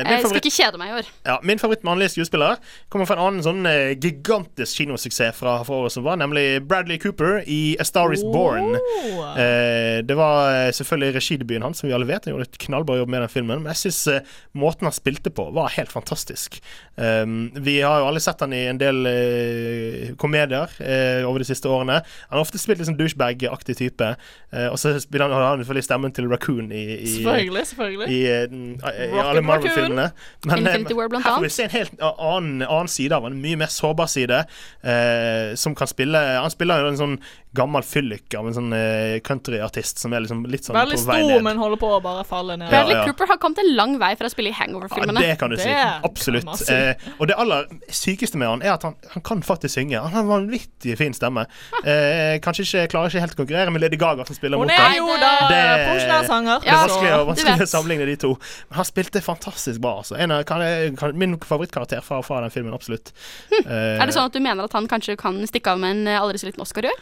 [0.04, 1.08] Det Jeg skal ikke kjede meg i år.
[1.26, 2.58] ja, min favoritt mannlige skuespiller
[2.92, 6.98] kommer fra en annen sånn eh, gigantisk kinosuksess fra, for året som var, nemlig Bradley
[6.98, 8.76] Cooper i A Star Is Born.
[8.76, 9.38] Oh.
[9.40, 12.26] Eh, det var eh, selvfølgelig regidebuten hans, som vi alle vet.
[12.28, 13.62] Han gjorde et knallbra jobb med den filmen.
[13.64, 14.22] Men jeg syns
[14.54, 16.60] måten han spilte på, var helt fantastisk.
[16.96, 21.48] Um, vi har jo alle sett han i en del eh, komedier eh, over de
[21.48, 22.00] siste årene.
[22.28, 24.10] Han har ofte spilt sånn douchebag-aktig type.
[24.52, 28.08] eh, og så spiller han, har han selvfølgelig stemmen til Raccoon i, i Selvfølgelig, selvfølgelig.
[28.08, 30.08] i, i, i alle Marvel-filmene.
[30.46, 33.34] Men eh, War, blant her får vi se en helt annen, annen side av han.
[33.36, 34.44] En mye mer sårbar side.
[34.82, 37.16] Eh, som kan spille Han spiller jo en sånn
[37.54, 41.18] gammel fyllik av en sånn eh, countryartist som er liksom litt sånn Veldig på vei
[41.20, 41.22] ned.
[41.22, 42.70] Veldig stor, men holder på å bare falle ned.
[42.72, 43.04] Bradley ja.
[43.06, 45.22] Cooper har kommet en lang vei fra å spille i Hangover-filmene.
[45.22, 45.56] det kan du.
[45.60, 45.76] Det si.
[46.08, 46.50] Absolutt.
[46.58, 46.74] si.
[46.74, 49.83] Eh, og det aller sykeste med han er at han, han kan faktisk synge.
[49.92, 51.46] Han har en vanvittig fin stemme.
[51.84, 54.96] Eh, kanskje ikke klarer ikke helt å konkurrere med Lady Gaga, som spiller mot han.
[54.96, 56.60] jo da det- sanger.
[56.60, 58.28] Det er vanskelig, å- vanskelig å sammenligne de to.
[58.70, 59.98] Men han spilte fantastisk bra.
[60.00, 60.16] Altså.
[60.18, 60.60] En av, kan,
[60.96, 63.12] kan, min favorittkarakter fra, fra den filmen, absolutt.
[63.52, 64.00] Eh, Hm.
[64.00, 66.20] Er det sånn at du mener at han kanskje kan stikke av med en eh,
[66.20, 67.00] aldri så liten Oscar i år?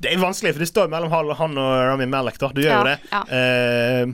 [0.00, 2.38] Det er vanskelig, for det står mellom han og Rami Malek.
[2.38, 2.48] Da.
[2.54, 2.98] Du gjør Ja, jo det.
[3.10, 3.22] ja.
[3.34, 4.06] Eh,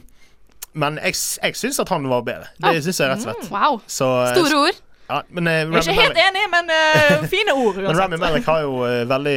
[0.73, 2.47] men jeg, jeg syns at han var bedre.
[2.59, 2.81] Det Ja.
[2.81, 3.51] syns jeg rett og slett.
[3.51, 3.81] Wow.
[3.87, 4.79] Så, eh, Store ord.
[5.11, 8.47] Ja, men, uh, Jeg er ikke helt enig, men uh, fine ord men Rami Malik
[8.47, 9.37] har jo uh, veldig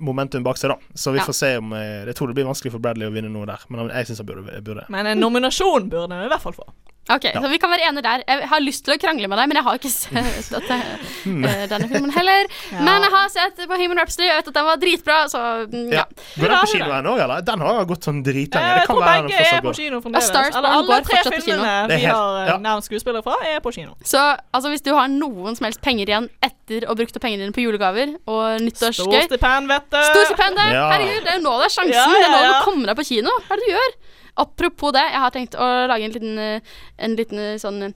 [0.00, 0.78] momentum bak seg, da.
[0.96, 1.26] Så vi Ja.
[1.28, 3.90] får se om Jeg tror det blir vanskelig for Bradley å vinne noe der, men
[3.92, 4.60] jeg syns han burde.
[4.64, 4.86] burde.
[4.88, 6.64] Men en nominasjon burde han i hvert fall få.
[7.08, 8.22] Ok, så vi kan være enige der.
[8.28, 10.76] Jeg har lyst til å krangle med deg, men jeg har ikke sett dette,
[11.24, 11.44] Hmm.
[11.44, 12.46] eh, denne filmen heller.
[12.72, 12.80] Ja.
[12.84, 15.88] Men jeg har sett på Human Rhapsody, jeg vet at den var dritbra, så mm,
[15.92, 16.02] Ja.
[16.02, 16.04] ja.
[16.38, 17.42] Går den på kino ennå, eller?
[17.48, 18.68] Den har gått sånn dritlenge.
[18.74, 20.30] Eh, Jeg tror begge er på kino fremdeles.
[20.58, 22.58] Eller alle tre filmene vi har nærmest ja.
[22.68, 23.96] nevnt skuespillere fra, er på kino.
[24.04, 24.20] Så
[24.52, 27.64] altså, hvis du har noen som helst penger igjen etter å bruke pengene dine på
[27.64, 29.98] julegaver og nyttårsgøy stipend, vet du.
[30.12, 30.70] Storstipendet!
[30.76, 30.84] Ja.
[30.92, 31.96] Herregud, det er jo nå det er sjansen.
[31.96, 33.34] Ja, ja, Det er nå du kommer deg på kino.
[33.48, 33.96] Hva er det du gjør?
[34.38, 37.94] Apropos det, jeg har tenkt å lage en liten, eh, en liten eh, sånn eh,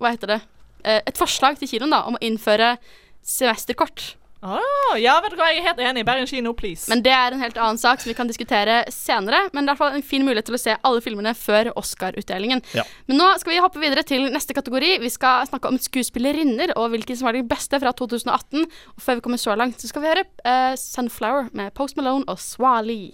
[0.00, 0.40] Hva heter det?
[0.84, 2.76] Eh, Et forslag til kinoen da om å innføre
[3.22, 4.16] semesterkort.
[4.42, 6.02] Oh, ja, vet du hva, jeg er helt enig.
[6.02, 6.88] Bergen kino, please.
[6.90, 9.44] Men det er en helt annen sak som vi kan diskutere senere.
[9.54, 11.70] Men det er i hvert fall en fin mulighet til å se alle filmene før
[11.78, 12.64] Oscar-utdelingen.
[12.74, 12.82] Ja.
[13.06, 14.96] Men nå skal vi hoppe videre til neste kategori.
[15.04, 18.66] Vi skal snakke om skuespillerinner og hvilke som var de beste fra 2018.
[18.96, 22.26] Og før vi kommer så langt, så skal vi høre uh, Sunflower med Post Malone
[22.26, 23.12] og Swali.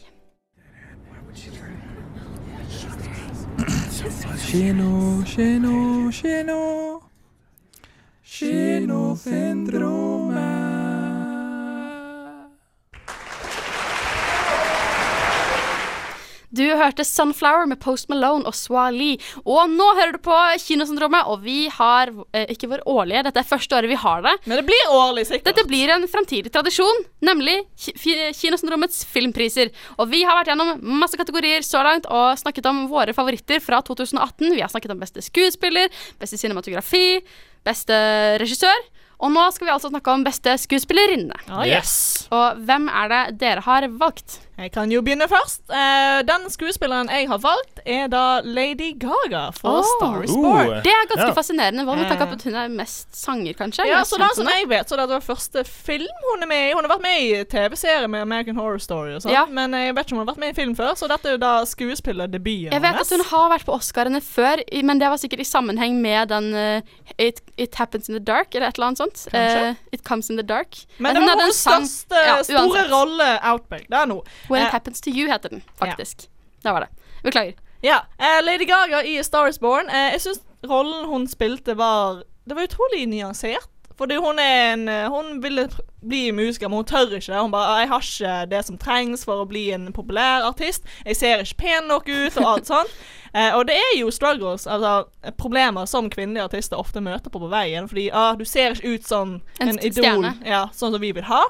[3.99, 7.03] Kino, kino, kino.
[8.23, 10.88] Kinosyndromet.
[16.51, 19.19] Du hørte Sunflower med Post Malone og Swali.
[19.45, 23.49] Og nå hører du på Kinosyndromet, og vi har eh, ikke vår årlige, dette er
[23.51, 24.33] første året vi har det.
[24.49, 25.45] Men det blir årlig, sikkert.
[25.51, 29.69] Dette blir en framtidig tradisjon, nemlig Ki- Kinosyndromets filmpriser.
[30.01, 33.83] Og vi har vært gjennom masse kategorier så langt og snakket om våre favoritter fra
[33.85, 34.49] 2018.
[34.57, 37.19] Vi har snakket om beste skuespiller, beste cinematografi,
[37.69, 38.01] beste
[38.41, 38.89] regissør.
[39.19, 41.35] Og nå skal vi altså snakke om beste skuespillerinne.
[41.51, 42.29] Oh, yes.
[42.33, 44.41] Og hvem er det dere har valgt?
[44.59, 45.61] Jeg kan jo begynne først.
[45.71, 50.81] Eh, den skuespilleren jeg har valgt, er da Lady Gaga fra oh, Star is Uh.
[50.83, 51.35] Det er ganske Ja.
[51.37, 52.39] fascinerende hva, med tanke på Eh.
[52.41, 53.87] at hun er mest sanger, kanskje.
[53.87, 56.73] Ja, så det som jeg vet, så det var første film hun er med i.
[56.75, 59.47] Hun har vært med i TV-serie med American Horror Story og sånn, Ja.
[59.47, 61.33] men jeg vet ikke om hun har vært med i film før, så dette er
[61.33, 65.17] jo da skuespillerdebuten Jeg vet at hun har vært på Oscarene før, men det var
[65.19, 66.81] sikkert i sammenheng med den uh,
[67.19, 69.29] It, It Happens in the Dark, eller et eller annet sånt.
[69.33, 70.75] Eh, It Comes in the Dark.
[70.99, 73.87] Men det var hennes største, Ja, store rolle, Outback.
[73.89, 74.23] Det er nå.
[74.49, 76.29] When Eh, It Happens to You heter den, faktisk.
[76.63, 76.89] Det var det.
[77.23, 77.55] Beklager.
[77.83, 77.99] Ja.
[78.19, 79.87] Uh, Lady Gaga i Star Is Born.
[79.87, 83.69] Uh, jeg syns rollen hun spilte, var Det var utrolig nyansert.
[83.99, 85.69] Fordi hun er en eh, Hun ville
[86.09, 87.41] bli musiker, men hun tør ikke.
[87.41, 90.87] Hun bare 'Jeg har ikke det som trengs for å bli en populær artist'.
[91.07, 92.89] 'Jeg ser ikke pen nok ut', og alt sånt.
[93.35, 95.05] Eh, og det er jo struggles, altså
[95.37, 97.89] problemer som kvinnelige artister ofte møter på på veien.
[97.89, 101.23] Fordi ah, du ser ikke ut som En en, idol, ja, sånn som vi vil
[101.23, 101.43] ha.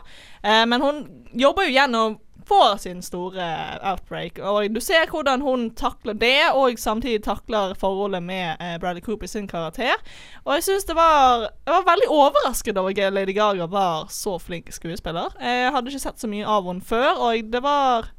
[0.43, 3.47] Eh, men hun jobber jo gjennom får sin store
[3.93, 9.05] outbreak, og du ser hvordan hun takler det, og samtidig takler forholdet med eh, Bradley
[9.05, 9.97] Cooper sin karakter.
[10.45, 14.39] Og jeg syns det var Jeg var veldig overrasket over at Lady Gaga var så
[14.39, 15.35] flink skuespiller.
[15.41, 18.15] Jeg hadde ikke sett så mye av henne før, og det var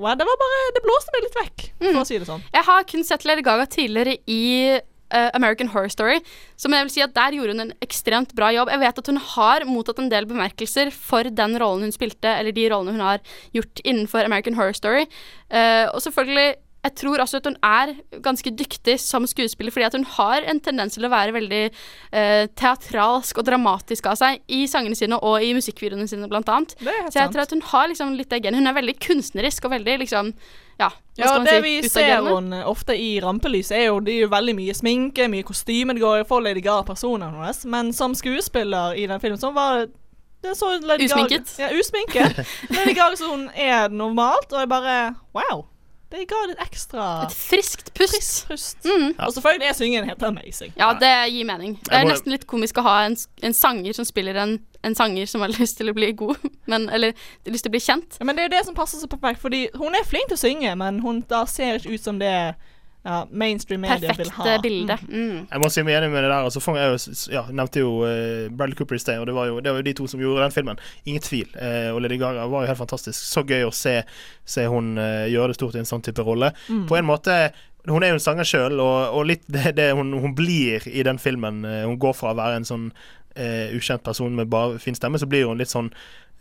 [0.00, 2.44] det var bare Det blåste meg litt vekk, for å si det sånn.
[2.54, 4.44] Jeg har kun sett Lady Gaga tidligere i
[5.10, 6.18] eh, American Horror Story,
[6.60, 8.72] som jeg vil si at der gjorde hun en ekstremt bra jobb.
[8.72, 12.56] Jeg vet at hun har mottatt en del bemerkelser for den rollen hun spilte, eller
[12.56, 13.22] de rollene hun har
[13.56, 15.06] gjort innenfor American Horror Story.
[15.50, 17.92] Uh, og selvfølgelig jeg tror også at hun er
[18.24, 22.46] ganske dyktig som skuespiller, fordi at hun har en tendens til å være veldig eh,
[22.56, 26.72] teatralsk og dramatisk av seg i sangene sine og i musikkvideoene sine, blant annet.
[26.80, 27.36] Så jeg sant.
[27.36, 28.62] tror at hun har liksom litt det genet.
[28.62, 30.32] Hun er veldig kunstnerisk og veldig liksom
[30.80, 31.60] Ja, hva Ja, skal man det si?
[31.66, 32.30] vi ser utagerende.
[32.60, 35.94] hun ofte i rampelyset, er jo det er jo veldig mye sminke, mye kostyme.
[35.94, 37.64] Det går for Lady Gaga personer hennes.
[37.68, 39.90] Men som skuespiller i den filmen, så var det
[40.42, 41.50] det så Lady Usminket.
[41.58, 42.46] Gaga, ja, usminket.
[42.78, 45.66] Lady Gaga som hun er normalt, og jeg bare Wow.
[46.10, 48.14] Det ga litt ekstra Et friskt pust.
[48.16, 48.78] frisk pust.
[48.88, 49.12] Mm.
[49.20, 50.72] Og selvfølgelig er syngingen helt amazing.
[50.80, 51.76] Ja, det gir mening.
[51.86, 53.14] Det er nesten litt komisk å ha en,
[53.46, 56.40] en sanger som spiller en, en sanger som har lyst til å bli god,
[56.70, 57.14] men, eller
[57.46, 58.18] lyst til å bli kjent.
[58.20, 60.38] Ja, men det er jo det som passer så perfekt, fordi hun er flink til
[60.38, 62.34] å synge, men hun da ser ikke ut som det
[63.02, 64.44] ja, mainstream media vil ha.
[64.44, 64.96] Perfekte bilde.
[65.08, 65.46] Mm.
[65.50, 66.44] Jeg må si meg enig med det der.
[66.44, 69.60] Altså, jeg jo- ja, nevnte jo uh, Bradley Cooper i sted, og det var, jo,
[69.60, 70.82] det var jo de to som gjorde den filmen.
[71.06, 71.48] Ingen tvil.
[71.56, 73.16] Uh, og Lady Gaga var jo helt fantastisk.
[73.16, 74.02] Så gøy å se,
[74.44, 76.52] se hun uh, gjøre det stort i en sånn type rolle.
[76.88, 77.40] På en måte
[77.88, 81.00] Hun er jo en sanger sjøl, og, og litt det, det hun, hun blir i
[81.02, 82.90] den filmen Hun går fra å være en sånn
[83.36, 85.90] eh, ukjent person med bare fin stemme, så blir hun litt sånn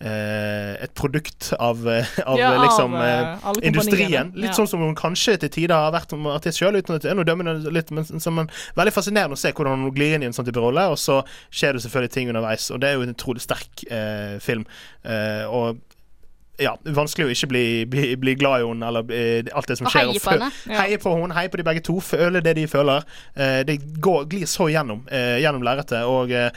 [0.01, 4.31] eh, et produkt av, eh, av Ja, liksom eh, eh, industrien.
[4.35, 4.55] Litt Ja.
[4.55, 7.15] sånn som hun kanskje til tider har vært som artist sjøl, uten at det er
[7.19, 8.49] noe dømmende litt, men som en,
[8.79, 11.19] veldig fascinerende å se hvordan hun glir inn i en sånn type rolle, og så
[11.51, 13.83] skjer det selvfølgelig ting underveis, og det er jo en utrolig sterk
[14.39, 14.65] film.
[15.03, 15.79] Og
[16.59, 19.87] ja, vanskelig å ikke bli, bli, bli glad i henne, eller eh, alt det som
[19.87, 20.09] Og skjer.
[20.11, 20.51] heie på henne.
[20.67, 20.81] Ja.
[20.83, 23.07] Heie på henne, heie på de begge to, føle det de føler.
[23.35, 26.51] Eh, det går, glir så gjennom, eh, gjennom lerretet, og eh,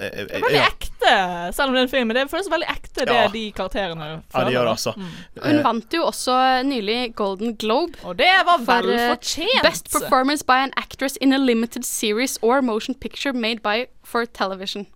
[0.00, 1.12] eh, Det er veldig ja, ekte,
[1.56, 2.08] selv om det er en film.
[2.18, 3.28] Det føles veldig ekte, det Ja.
[3.32, 4.24] de karakterene føler.
[4.34, 4.92] ja, det gjør det, altså.
[4.96, 5.14] Mm.
[5.46, 7.96] Hun vant jo også nylig Golden Globe.
[8.04, 9.62] Og det var vel eh, fortjent.
[9.62, 14.26] Best performance by an actress in a limited series or motion picture made by for
[14.26, 14.86] television.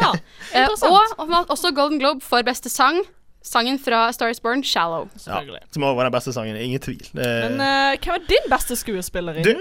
[0.00, 0.14] Ja,
[0.54, 1.12] Eh, interessant.
[1.18, 3.02] og hun vant også Golden Globe for beste sang.
[3.42, 5.08] Sangen fra Star is Born, 'Shallow'.
[5.26, 5.40] Ja,
[5.72, 7.00] som òg var den beste sangen, ingen tvil.
[7.16, 9.44] Eh, Men uh, hvem er din beste skuespillerinne?
[9.44, 9.54] Du,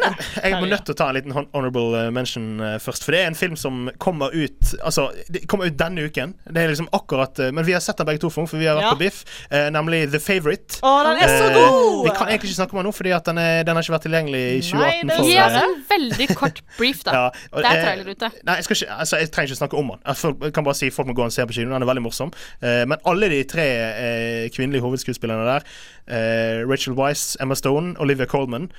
[0.43, 3.05] jeg må nødt til å ta en liten honorable eh, mention eh, først.
[3.07, 6.33] For det er en film som kommer ut Altså, det kommer ut denne uken.
[6.51, 8.75] Det er liksom akkurat eh, Men vi har sett den begge to, for vi har
[8.75, 8.91] vært Ja.
[8.97, 9.21] på Biff.
[9.49, 10.81] Eh, nemlig The Favourite.
[10.83, 12.03] Å, den er så Eh, god!
[12.03, 13.95] Vi kan egentlig ikke snakke om den nå, fordi at den, er, den har ikke
[13.95, 15.07] vært tilgjengelig i 2018.
[15.07, 17.15] Nei, det Gi oss eh, en veldig kort brief, da.
[17.17, 18.31] ja, og, Det er eh, trailer ute.
[18.43, 20.03] Nei, jeg, skal ikke, altså, jeg trenger ikke snakke om den.
[20.11, 21.71] Jeg, kan bare si folk må gå og se på kino.
[21.73, 22.35] Den er veldig morsom.
[22.59, 25.67] Eh, men alle de tre eh, kvinnelige hovedskuespillerne der,
[26.07, 28.69] eh, Rachel Wise, Emma Stone, Olivia Colman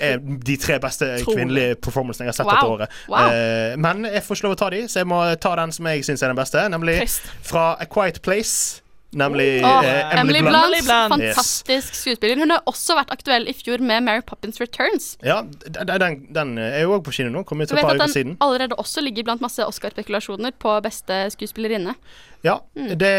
[0.00, 2.54] er de tre beste kvinnelige performancene jeg har sett Wow.
[2.54, 2.88] dette året.
[3.08, 3.18] Wow.
[3.34, 5.86] Eh, men jeg får ikke lov å ta de, så jeg må ta den som
[5.90, 7.26] jeg syns er den beste, nemlig Trist.
[7.42, 8.80] fra A Quiet Place.
[9.12, 10.52] Nemlig oh, eh, Emily Blunt.
[10.54, 11.34] Blunt, Emily Blunt.
[11.34, 12.38] fantastisk skuespiller.
[12.38, 15.16] Hun har også vært aktuell i fjor med Mary Poppins Returns.
[15.26, 17.42] Ja, den, den er jo òg på kino nå.
[17.44, 18.36] Kom ut et par uker den siden.
[18.40, 21.96] allerede også ligger blant masse Oscar-spekulasjoner på beste skuespillerinne.
[22.42, 22.94] Ja, Mm.
[22.96, 23.10] det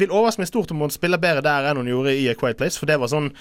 [0.00, 2.56] vil overraske meg stort om hun spiller bedre der enn hun gjorde i A Quiet
[2.56, 3.32] Place, for det var sånn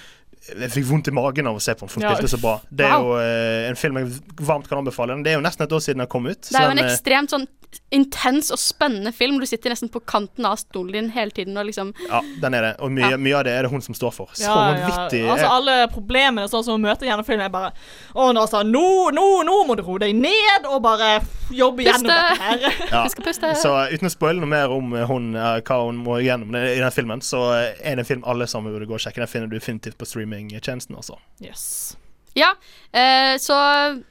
[0.48, 2.42] Jeg fikk vondt i magen av å se på den, for den Ja, spilte så
[2.42, 2.56] bra.
[2.72, 3.10] Det er Wow.
[3.12, 5.18] jo eh, en film jeg varmt kan anbefale.
[5.24, 6.42] Det er jo nesten et år siden den kom ut.
[6.50, 7.48] Det er jo en den, eh, ekstremt sånn
[7.94, 9.38] intens og spennende film.
[9.40, 12.62] Du sitter nesten på kanten av stolen din hele tiden og liksom ja, den er
[12.66, 12.72] det.
[12.82, 13.18] Og mye, Ja.
[13.18, 14.30] mye av det er det hun som står for.
[14.34, 15.22] Så vanvittig.
[15.26, 15.34] ja.
[15.36, 17.72] Altså eh, Alle problemene sånn som hun møter gjennom filmen, er bare
[18.16, 21.22] Å, nå, altså, nå, nå, nå må du roe deg ned og bare
[21.52, 22.60] jobbe gjennom dette her.
[22.92, 23.04] ja.
[23.30, 23.54] Puste.
[23.62, 26.80] Så uten å spoile noe mer om eh, hun, eh, hva hun må gjennom i
[26.80, 29.22] den filmen, så eh, er det en film alle sammen burde gå og sjekke.
[29.22, 30.96] Den finner du definitivt på streamingtjenesten.
[30.96, 31.20] Altså.
[31.42, 31.98] Yes.
[32.38, 32.54] Ja,
[32.94, 33.56] eh, så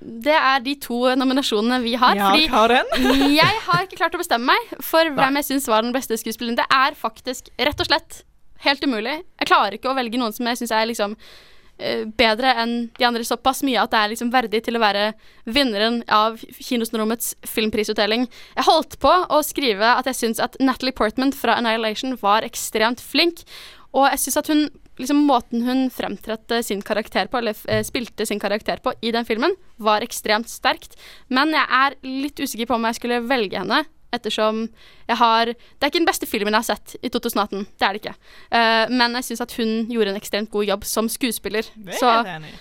[0.00, 2.16] det er de to nominasjonene vi har.
[2.18, 2.86] Ja, fordi Karen.
[3.40, 6.58] jeg har ikke klart å bestemme meg for hvem jeg syns var den beste skuespilleren.
[6.58, 8.24] Det er faktisk rett og slett
[8.64, 9.20] helt umulig.
[9.38, 11.14] Jeg klarer ikke å velge noen som jeg syns er liksom
[11.78, 15.12] eh, bedre enn de andre såpass mye at det er liksom verdig til å være
[15.46, 18.26] vinneren av Kinosnommets filmprisutdeling.
[18.58, 23.00] Jeg holdt på å skrive at jeg syns at Natalie Portman fra Annihilation var ekstremt
[23.00, 23.46] flink,
[23.94, 24.66] og jeg syns at hun
[24.98, 29.26] liksom Måten hun fremtrådte sin karakter på, eller eh, spilte sin karakter på i den
[29.28, 30.98] filmen, var ekstremt sterkt.
[31.28, 33.84] Men jeg er litt usikker på om jeg skulle velge henne,
[34.14, 34.62] ettersom
[35.08, 37.66] jeg har Det er ikke den beste filmen jeg har sett i 2018.
[37.76, 38.14] Det er det ikke.
[38.48, 41.68] Uh, men jeg syns at hun gjorde en ekstremt god jobb som skuespiller.
[41.76, 42.58] Det er Så jeg enig i.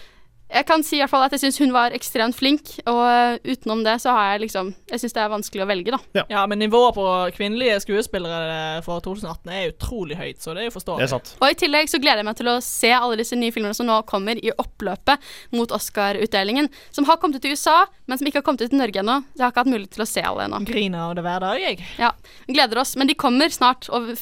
[0.48, 3.40] Jeg kan si i hvert fall at jeg syns hun var ekstremt flink, og eh,
[3.52, 6.24] utenom det så har jeg liksom Jeg syns det er vanskelig å velge, da.
[6.32, 7.04] Ja, men nivået på
[7.36, 11.10] kvinnelige skuespillere for 2018 er utrolig høyt, så det er jo Det er forståelig.
[11.12, 11.34] sant.
[11.42, 13.90] Og i tillegg så gleder jeg meg til å se alle disse nye filmene som
[13.90, 16.72] nå kommer i oppløpet mot Oscar-utdelingen.
[16.96, 19.20] Som har kommet ut i USA, men som ikke har kommet ut i Norge ennå.
[19.36, 20.64] Jeg har ikke hatt mulighet til å se alle ennå.
[20.68, 21.84] Griner av det hver dag, jeg.
[22.00, 22.14] Ja,
[22.48, 23.90] gleder oss, men de kommer snart.
[23.92, 24.14] Og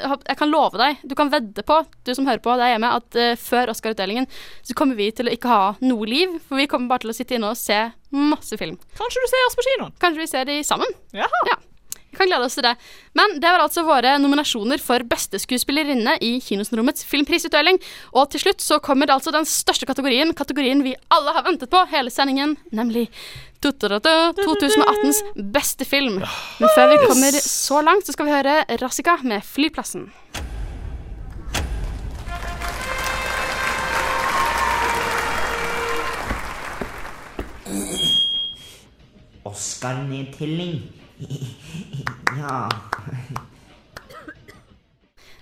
[0.00, 3.18] jeg kan love deg, du kan vedde på, du som hører på der hjemme, at
[3.20, 4.28] uh, før Oscar-utdelingen
[4.66, 6.36] så kommer vi til å ikke ha noe liv.
[6.48, 7.78] For vi kommer bare til å sitte inne og se
[8.10, 8.78] masse film.
[8.98, 9.98] Kanskje du ser oss på kinoen?
[10.02, 10.98] Kanskje vi ser de sammen.
[11.16, 11.44] Jaha.
[11.50, 11.60] Ja.
[12.20, 12.74] Kan glede oss til det.
[13.16, 17.80] Men det var altså våre nominasjoner for beste skuespillerinne i Kinosenrommets filmprisutdeling.
[18.12, 21.72] Og til slutt så kommer det altså den største kategorien, kategorien vi alle har ventet
[21.72, 23.06] på hele sendingen, nemlig
[23.64, 25.22] tutututu, 2018s
[25.56, 26.20] beste film.
[26.60, 30.10] Men før vi kommer så langt, så skal vi høre Rassika med 'Flyplassen'.
[39.44, 40.99] Oscar-nedtelling.
[42.38, 42.68] Ja.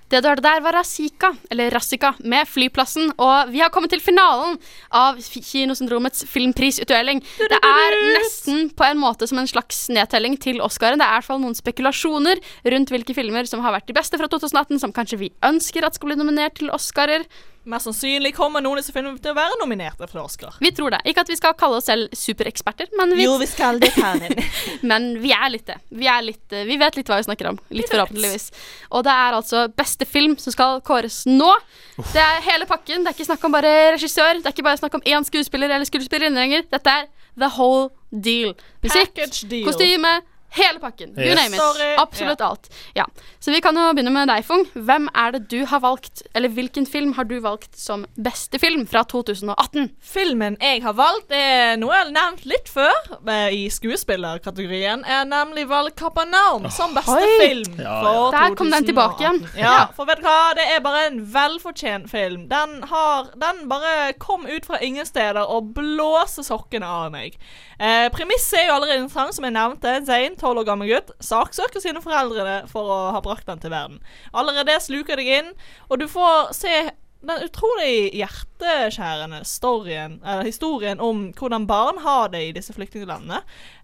[0.08, 3.10] Det du hørte der, var Rasika, eller Rassika, med Flyplassen.
[3.20, 4.56] Og vi har kommet til finalen
[4.88, 7.20] av Kinosyndromets filmprisutdeling.
[7.36, 10.96] Det er nesten på en måte som en slags nedtelling til Oscaren.
[10.96, 12.40] Det er i hvert fall noen spekulasjoner
[12.72, 16.00] rundt hvilke filmer som har vært de beste fra 2018, som kanskje vi ønsker at
[16.00, 17.28] skal bli nominert til Oscarer.
[17.68, 20.54] Mest sannsynlig kommer noen av disse filmene til å være nominerte for Oscar.
[20.62, 21.02] Vi tror det.
[21.10, 24.32] Ikke at vi skal kalle oss selv supereksperter, men vi, Jo, vi skal det, Karin.
[24.90, 25.76] men vi er litt det.
[25.92, 27.60] Vi, er litt, eh, vi vet litt hva vi snakker om.
[27.76, 28.48] Litt forhåpentligvis.
[28.96, 31.50] Og det er altså beste film som skal kåres nå.
[31.98, 33.04] Det er hele pakken.
[33.04, 34.40] Det er ikke snakk om bare regissør.
[34.40, 36.64] Det er ikke bare snakk om én skuespiller eller skuespillerinne lenger.
[36.72, 38.56] Dette er the whole deal.
[38.82, 39.68] Musikk, Package deal.
[39.68, 40.16] kostyme,
[40.50, 41.14] hele pakken.
[41.16, 41.36] You Yes.
[41.36, 41.60] name it.
[41.60, 41.94] Sorry.
[41.98, 42.68] Absolutt alt.
[42.94, 43.04] Ja.
[43.40, 44.64] Så vi kan jo begynne med deg, Fung.
[44.74, 48.86] Hvem er det du har valgt, eller hvilken film har du valgt som beste film
[48.86, 49.90] fra 2018?
[50.00, 52.94] Filmen jeg har valgt, er noe jeg har nevnt litt før
[53.28, 55.04] eh, i skuespillerkategorien.
[55.06, 57.38] Jeg har nemlig valgt Kapernaum som beste Oi.
[57.42, 59.40] film Ja, for Der kom den tilbake igjen.
[59.58, 62.48] Ja, for vet du hva, det er bare en velfortjent film.
[62.50, 67.36] Den har Den bare kom ut fra ingen steder og blåser sokkene av meg.
[67.80, 69.92] Eh, Premisset er jo allerede interessant, som jeg nevnte.
[70.06, 74.00] Zain, tolv år gammel gutt, saksøker sine foreldre for å ha brakt den til verden.
[74.32, 75.52] Allerede sluker deg inn,
[75.88, 76.74] og du får se
[77.20, 83.40] den utrolig hjerteskjærende storyen, historien om hvordan barn har det i disse flyktninglandene.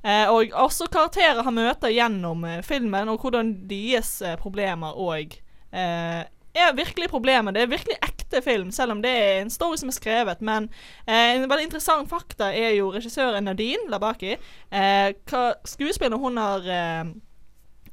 [0.07, 5.35] Eh, og også karakterer han møter gjennom eh, filmen, og hvordan deres eh, problemer òg
[5.75, 6.23] eh,
[6.55, 7.55] er virkelig problemet.
[7.55, 10.41] Det er virkelig ekte film, selv om det er en story som er skrevet.
[10.41, 10.71] Men
[11.07, 14.37] eh, en veldig interessant fakta er jo regissøren Nadine Labaki.
[14.71, 17.15] Eh, hva skuespilleren hun har eh,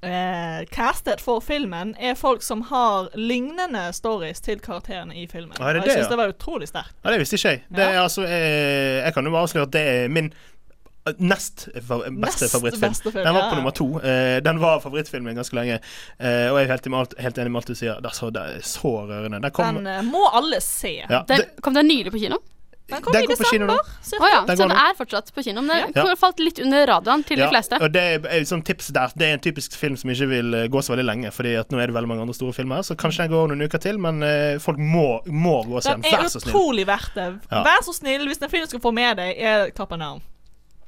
[0.02, 5.56] eh, castet for filmen, er folk som har lignende stories til karakterene i filmen.
[5.60, 6.14] Ah, det Og jeg det, syns ja?
[6.14, 6.96] det var utrolig sterkt.
[7.04, 7.64] Ja, det visste ikke jeg.
[7.70, 10.34] Det er, altså, eh, jeg kan jo bare avsløre at det er min
[11.18, 12.90] nest beste Nest favorittfilm.
[12.92, 13.50] beste film, den var ja.
[13.50, 13.88] på nummer to.
[14.06, 15.80] Eh, den var favorittfilmen ganske lenge.
[16.20, 17.98] Eh, og jeg er helt, alt, helt enig med alt du sier.
[18.02, 19.42] Det er så, det er så rørende.
[19.42, 21.00] Den kom, Den eh, må alle se.
[21.10, 22.38] ja, Den, det, kom den nylig på kino?
[22.92, 23.76] Den kom den i kino nå.
[23.78, 23.92] desember.
[24.04, 24.24] cirka.
[24.26, 25.62] Å ja, Den så den er fortsatt på kino.
[25.64, 26.06] Men det Ja.
[26.10, 27.78] har falt litt under radioen til Ja, de fleste.
[27.82, 29.14] og det er, er sånn tips der.
[29.16, 31.32] Det er en typisk film som ikke vil gå så veldig lenge.
[31.34, 32.84] Fordi at nå er det veldig mange andre store filmer.
[32.86, 34.20] Så kanskje den går noen uker til, men
[34.60, 36.14] folk må, må gå og se Den den.
[36.14, 36.54] er Vær så snill.
[36.54, 37.30] utrolig verdt det.
[37.50, 40.22] Vær så snill, hvis den filmen skal få med deg, er Kapernaum.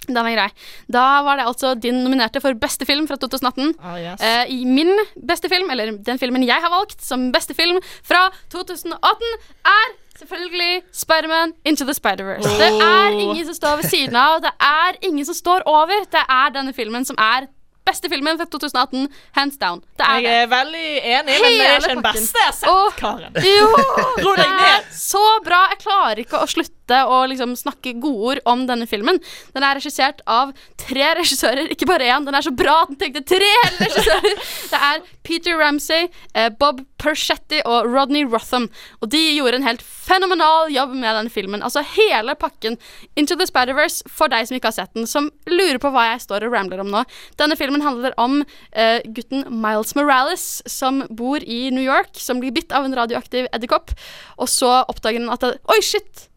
[0.07, 0.49] Den er grei.
[0.91, 3.73] Da var det altså din nominerte for beste film fra 2018.
[3.83, 4.21] Ah, yes.
[4.21, 4.91] Eh, I min
[5.27, 9.33] beste film, eller den filmen jeg har valgt som beste film fra 2018,
[9.65, 12.53] er selvfølgelig Spiderman Into the Spider-Verse.
[12.59, 16.05] Det er ingen som står ved siden av, det er ingen som står over.
[16.11, 17.47] Det er denne filmen som er
[17.83, 19.81] beste filmen fra 2018, hands down.
[19.99, 20.35] Det er Jeg det.
[20.43, 23.33] er veldig enig, men det er ikke den beste jeg har sett, Karen.
[23.43, 25.65] Jo, det er så bra.
[25.73, 29.19] Jeg klarer ikke å slutte å liksom snakke godord om denne filmen.
[29.56, 32.26] Den er regissert av tre regissører, ikke bare én.
[32.28, 34.36] Den er så bra at den tenkte tre regissører.
[34.74, 38.69] Det er Peter Ramsey, eh, Bob Perchetti og Rodney Rotham.
[39.02, 41.63] Og de gjorde en helt fenomenal jobb med denne filmen.
[41.63, 42.78] Altså hele pakken.
[43.15, 46.26] Into the Spider-Verse, for deg som ikke har sett den, som lurer på hva jeg
[46.26, 47.06] står og rambler om nå.
[47.39, 52.56] Denne filmen handler om uh, gutten Miles Morales, som bor i New York, som blir
[52.56, 53.96] bitt av en radioaktiv edderkopp.
[54.39, 56.28] Og så oppdager han at det, Oi, shit!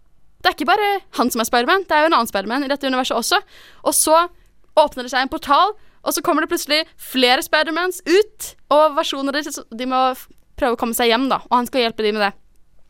[0.46, 2.70] Det er ikke bare han som er Spiderman, det er jo en annen Spiderman i
[2.70, 3.40] dette universet også.
[3.82, 4.14] Og så
[4.78, 5.72] åpner det seg en portal,
[6.06, 8.52] og så kommer det plutselig flere Spidermans ut.
[8.70, 10.02] Og versjoner deres de må
[10.54, 12.30] prøve å komme seg hjem, da, og han skal hjelpe dem med det.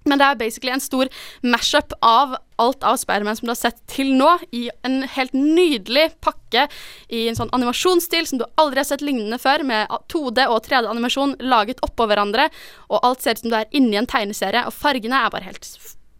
[0.07, 1.09] Men det er basically en stor
[1.49, 6.11] mashup av alt av Spiderman som du har sett til nå, i en helt nydelig
[6.21, 6.69] pakke
[7.09, 11.38] i en sånn animasjonsstil som du aldri har sett lignende før, med 2D og 3D-animasjon
[11.49, 12.51] laget oppå hverandre,
[12.92, 15.73] og alt ser ut som du er inni en tegneserie, og fargene er bare helt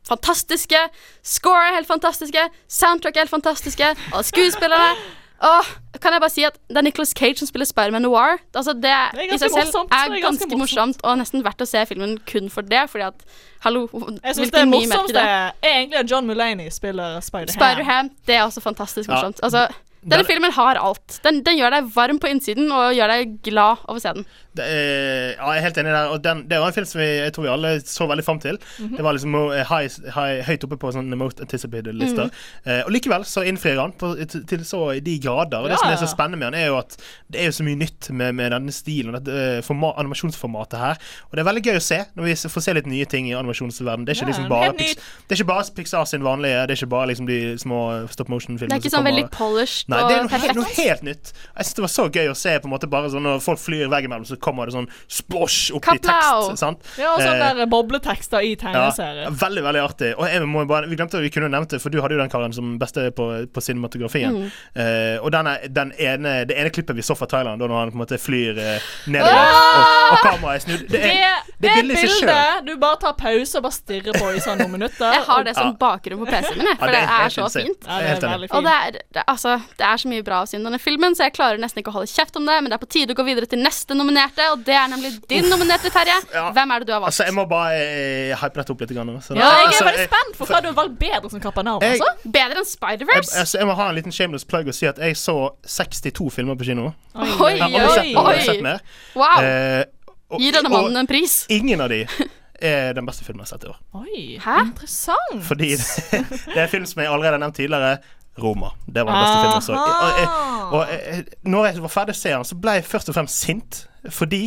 [0.09, 0.79] fantastiske.
[1.23, 2.49] Score er helt fantastiske.
[2.69, 3.95] Soundtrack er helt fantastiske.
[4.15, 4.97] Og skuespillerne.
[5.45, 5.67] Åh,
[6.01, 8.39] kan jeg bare si at Det er Nicholas Cage som spiller Spiderman Noir.
[8.57, 9.93] Altså, det, Det i seg selv morsomt.
[9.93, 12.87] er ganske ganske morsomt, og nesten verdt å se filmen kun for det.
[12.91, 13.27] Fordi at
[13.67, 13.83] Hallo,
[14.25, 17.53] Jeg syns det morsomste er egentlig at John Mulaney spiller Spider-Ham.
[17.59, 19.15] Spider-Ham, det er også fantastisk Ja.
[19.19, 19.41] morsomt.
[19.43, 19.67] Altså,
[20.07, 21.21] denne der, filmen har alt.
[21.25, 24.27] Den, den gjør deg varm på innsiden og gjør deg glad av å se den.
[24.57, 26.13] Det ja, jeg er helt enig der.
[26.15, 28.41] Og den, det var en film som vi, jeg tror vi alle så veldig fram
[28.43, 28.59] til.
[28.79, 29.37] Det var liksom
[29.69, 32.31] high, high, høyt oppe på sånne most anticipated lister.
[32.65, 35.65] Eh, og likevel så innfrir han på, til, så i de grader.
[35.65, 36.97] Og det som er så spennende med han, er jo at
[37.33, 40.81] det er jo så mye nytt med, med denne stilen og dette eh, forma, animasjonsformatet
[40.81, 41.03] her.
[41.29, 43.37] Og det er veldig gøy å se når vi får se litt nye ting i
[43.39, 44.07] animasjonsverdenen.
[44.07, 44.97] Det er ikke Ja, liksom bare Pix,
[45.27, 47.81] Det er ikke bare Pixar sin vanlige, det er ikke bare liksom de små
[48.13, 48.75] stop motion-filmene.
[48.75, 51.33] Det er ikke sånn veldig polished Nei, det er noe, helt, noe helt nytt.
[51.57, 53.61] Jeg synes det var så gøy å se på en måte bare sånn når folk
[53.63, 56.57] flyr veggimellom, så kommer det sånn splosh opp i tekst.
[56.61, 56.85] Sant?
[57.01, 58.91] Ja, og sånne Eh, der bobletekster i ja,
[59.31, 60.13] veldig, veldig artig.
[60.19, 62.31] Og jeg må bare, vi glemte vi kunne nevnt det, for du hadde jo den
[62.33, 64.35] karen som beste på, på cinematografien.
[64.35, 64.51] Mm.
[64.75, 67.79] Eh, og den, er, den ene, det ene klippet vi så fra Thailand, da når
[67.83, 71.47] han på en måte flyr eh, nedover, og, og kameraet er snudd Det Det, er,
[71.63, 72.67] det bildet seg selv.
[72.67, 75.13] du bare tar pause og bare stirrer på i sånn noen minutter.
[75.17, 75.77] Jeg har det som Ja.
[75.81, 77.65] bakgrunn på PC-en min, for Ja, det er helt så insane.
[77.71, 77.87] fint.
[77.87, 80.43] Ja, er det er veldig Og det er, det, altså, det er så mye bra
[80.45, 82.57] å si om denne filmen, så jeg klarer nesten ikke å holde kjeft om det.
[82.63, 85.15] Men det er på tide å gå videre til neste nominerte, og det er nemlig
[85.31, 86.17] din nominerte, Terje.
[86.35, 86.51] Ja.
[86.57, 87.13] Hvem er det du har valgt?
[87.15, 88.95] Altså, jeg må bare eh, hype dette opp litt.
[88.97, 89.15] Grann.
[89.23, 91.41] Så- Ja, jeg altså, er veldig spent for hva du har valgt bedre som.
[91.41, 92.09] Jeg- Altså.
[92.25, 93.35] Bedre enn Spider-Verse?
[93.41, 96.55] altså, jeg må ha en liten shameless plug og si at jeg så 62 filmer
[96.57, 96.93] på kino.
[97.17, 98.81] Oi, Jeg sett, oi, sett mer.
[99.15, 99.41] Wow!
[99.43, 99.85] Eh,
[100.31, 101.47] og- Gi denne mannen en pris.
[101.51, 102.07] Ingen av de
[102.61, 103.79] er den beste filmen jeg har sett i år.
[103.95, 104.57] Oi, Hæ?
[104.67, 105.43] interessant.
[105.45, 106.25] Fordi det,
[106.55, 107.99] det er film som jeg allerede har nevnt tidligere.
[108.43, 108.73] Roma.
[108.87, 109.73] Det var den beste filmen jeg så.
[109.73, 110.29] Og, jeg,
[110.71, 113.47] og jeg, når jeg var ferdig å se den, så ble jeg først og fremst
[113.47, 114.43] sint fordi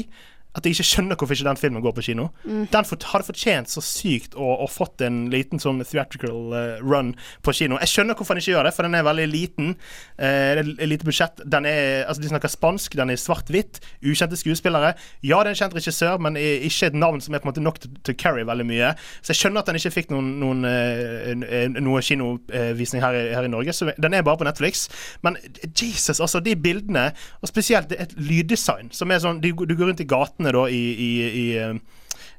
[0.58, 2.24] at jeg ikke skjønner hvorfor ikke den filmen går på kino.
[2.44, 7.12] Den fort, hadde fortjent så sykt å, å fått en liten sånn theatrical uh, run
[7.46, 7.78] på kino.
[7.84, 9.76] Jeg skjønner hvorfor den ikke gjør det, for den er veldig liten.
[10.18, 11.44] Er lite budsjett.
[11.46, 13.78] Den er, altså, de snakker spansk, den er svart-hvitt.
[14.02, 14.96] Ukjente skuespillere.
[15.22, 17.64] Ja, det er en kjent regissør, men ikke et navn som er på en måte
[17.64, 18.92] nok til å carry veldig mye.
[19.22, 23.34] Så jeg skjønner at den ikke fikk noen, noen, uh, eh, noe kinovisning her, i-
[23.38, 23.74] her i Norge.
[23.78, 24.88] Så den er bare på Netflix.
[25.22, 25.38] Men
[25.78, 30.02] Jesus, altså, de bildene, og spesielt et lyddesign som er sånn Du, du går rundt
[30.04, 30.08] i
[30.40, 31.80] da i, i, i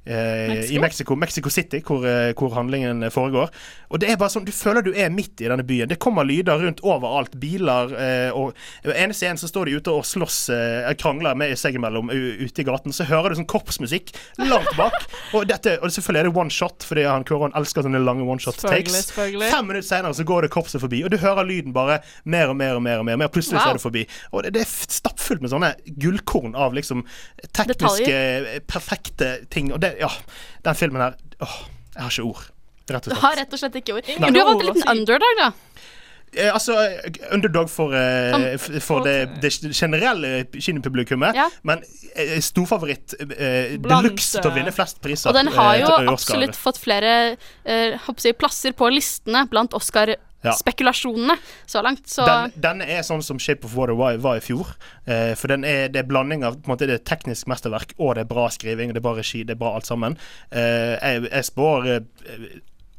[0.06, 3.50] eh, eh, i Mexico, Mexico City, hvor, eh, hvor handlingen foregår.
[3.90, 5.88] Og det er bare sånn, Du føler du er midt i denne byen.
[5.90, 7.34] Det kommer lyder rundt overalt.
[7.40, 11.74] Biler eh, og En scene så står de ute og slåss, eh, krangler med seg
[11.74, 12.92] imellom ute i gaten.
[12.94, 14.94] Så hører du sånn korpsmusikk langt bak.
[15.34, 18.42] Og, dette, og selvfølgelig er det one shot, fordi han Kåron elsker sånne lange one
[18.42, 18.94] shot takes.
[19.06, 19.50] selvfølgelig.
[19.52, 22.56] Fem minutter senere så går det korpset forbi, og du hører lyden bare mer og
[22.58, 22.98] mer og mer.
[22.98, 24.02] Og mer, og plutselig så er det forbi.
[24.32, 25.70] Og det, det er stappfullt med sånne
[26.02, 27.04] gullkorn av liksom
[27.56, 29.70] tekniske, eh, perfekte ting.
[29.74, 30.10] Og det, ja,
[30.66, 31.58] den filmen her Åh,
[31.94, 32.46] jeg har ikke ord.
[32.90, 34.08] Rett og Du har rett og slett ikke ord.
[34.20, 35.50] Men du har valgt en liten underdog, da.
[36.32, 41.34] Eh, altså, eh, underdog for, eh, for det, det generelle kinopublikummet.
[41.34, 41.48] Ja.
[41.66, 41.82] Men
[42.14, 45.32] eh, storfavoritt eh, de luxe til å vinne flest priser.
[45.32, 49.74] Og den har eh, jo absolutt fått flere eh, plasser på listene blant
[50.40, 51.36] Oscar-spekulasjonene
[51.66, 52.08] så langt.
[52.08, 54.72] Så Den, denne er sånn som Shape of Water var, var i fjor.
[55.04, 57.94] Eh, for den er, det er blanding av på en måte, det er teknisk mesterverk
[57.98, 58.94] og det er bra skriving.
[58.94, 60.16] Det er bra regi, det er bra alt sammen.
[60.50, 62.48] Eh, jeg, jeg spår eh,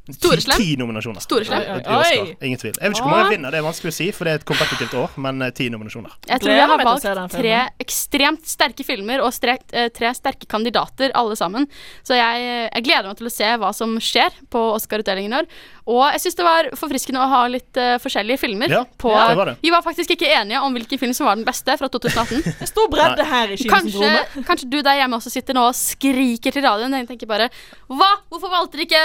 [0.10, 0.58] Storeslem?
[0.58, 1.22] ti nominasjoner.
[1.22, 1.62] Storeslem?
[1.62, 1.98] i- oi, Oi.
[2.02, 2.46] Oscar.
[2.48, 2.74] Ingen tvil.
[2.74, 4.46] Jeg vet ikke hvor mange vinner, det er vanskelig å si, for det er et
[4.50, 6.16] kompetitivt år, men eh, ti nominasjoner.
[6.28, 10.50] jeg tror vi jeg har valgt tre ekstremt sterke filmer og stre eh, tre sterke
[10.50, 11.68] kandidater, alle sammen.
[12.04, 12.42] Så jeg,
[12.74, 15.48] jeg gleder meg til å se hva som skjer på Oscar-utdelingen i år.
[15.86, 18.70] Og jeg syns det var forfriskende å ha litt uh, forskjellige filmer.
[18.74, 19.56] Ja, på, ja, det var det.
[19.64, 22.42] Vi var faktisk ikke enige om hvilken film som var den beste fra 2018.
[22.62, 24.12] Det er stor bredde her i Kanskje,
[24.48, 26.94] kanskje du der hjemme også sitter nå og skriker til radioen.
[27.02, 27.50] Jeg tenker bare
[27.90, 28.12] Hva?
[28.30, 29.04] Hvorfor valgte dere ikke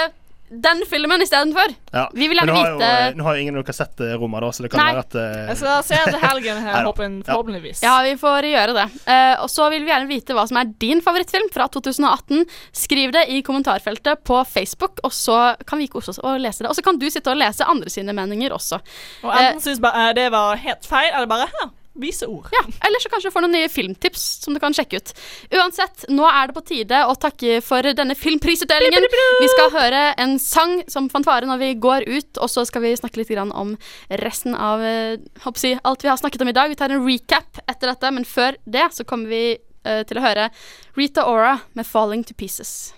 [0.49, 1.73] den filmen istedenfor?
[1.91, 2.11] Ja.
[2.13, 4.39] Vi vil gjerne har, jo, eh, nå har jo ingen av dere sett eh, Roma,
[4.43, 4.93] da, så det kan Nei.
[4.95, 5.39] være at uh...
[5.49, 6.83] Jeg skal se det helgen her, Ja.
[6.87, 7.81] forhåpentligvis.
[7.83, 8.85] Ja, vi får gjøre det.
[9.07, 12.45] Uh, og så vil vi gjerne vite hva som er din favorittfilm fra 2018.
[12.75, 16.71] Skriv det i kommentarfeltet på Facebook, og så kan vi kose oss og lese det.
[16.71, 18.79] Og så kan du sitte og lese andre sine meninger også.
[19.27, 21.67] Og enten syns bare det var helt feil, eller bare ja,
[22.01, 22.49] vise ord.
[22.53, 25.13] Ja, Eller så kanskje du får noen nye filmtips som du kan sjekke ut.
[25.57, 29.07] Uansett, nå er det på tide å takke for denne filmprisutdelingen.
[29.41, 32.95] Vi skal høre en sang som fanfare når vi går ut, og så skal vi
[32.99, 33.75] snakke litt grann om
[34.23, 36.69] resten av eh, håper jeg, alt vi har snakket om i dag.
[36.69, 39.43] Vi tar en recap etter dette, men før det så kommer vi
[39.87, 40.49] uh, til å høre
[40.97, 42.93] Rita Ora med 'Falling to Pieces'.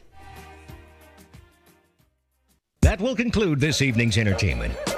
[2.82, 4.89] That will conclude this evening's entertainment.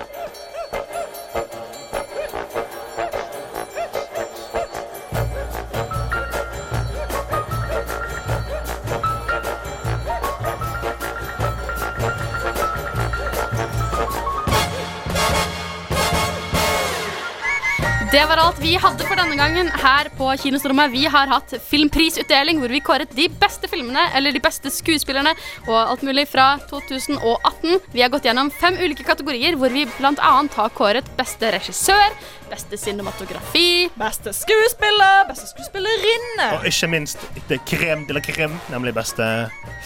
[18.11, 20.91] Det var alt vi hadde for denne gangen her på Kinostrommet.
[20.91, 25.31] Vi har hatt filmprisutdeling hvor vi kåret de beste filmene eller de beste skuespillerne
[25.63, 27.77] og alt mulig fra 2018.
[27.95, 30.33] Vi har gått gjennom fem ulike kategorier hvor vi bl.a.
[30.57, 32.11] har kåret beste regissør,
[32.51, 35.47] beste cinematografi Beste skuespiller, beste
[36.41, 36.59] skuespillerinne.
[36.59, 39.27] Og ikke minst etter krem de la krem, nemlig beste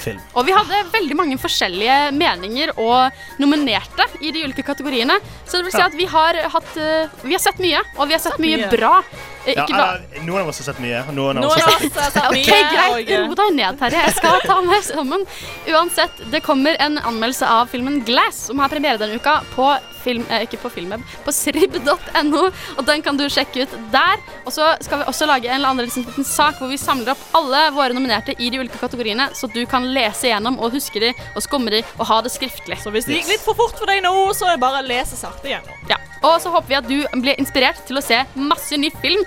[0.02, 0.20] film.
[0.36, 5.20] Og vi hadde veldig mange forskjellige meninger og nominerte i de ulike kategoriene.
[5.46, 8.14] Så det vil si at vi har hatt eh, Vi har sett mye, og vi
[8.18, 8.70] har sett mye mye.
[8.72, 9.00] bra.
[9.46, 11.04] Ja, Ikke eller, noen av oss har sett mye.
[11.14, 12.62] Noen av oss har sett har sett Ok, mye.
[12.74, 13.12] greit.
[13.30, 14.04] Ro deg ned, Terje.
[14.08, 15.26] Jeg skal ta meg sammen.
[15.70, 19.68] Uansett, det kommer en anmeldelse av filmen Glass, som har premiere denne uka på
[20.06, 22.42] film, eh, ikke på Filmweb, på srib.no,
[22.78, 24.22] og den kan du sjekke ut der.
[24.46, 27.24] Og så skal vi også lage en eller annen liten sak hvor vi samler opp
[27.38, 31.10] alle våre nominerte i de ulike kategoriene, så du kan lese gjennom og huske de
[31.36, 32.78] og skumme de og ha det skriftlig.
[32.84, 34.88] Så hvis det gikk litt for fort for deg nå, så er det bare å
[34.90, 35.82] lese sakte gjennom.
[35.90, 35.98] Ja.
[36.26, 39.22] Og så håper vi at du blir inspirert til å se masse ny film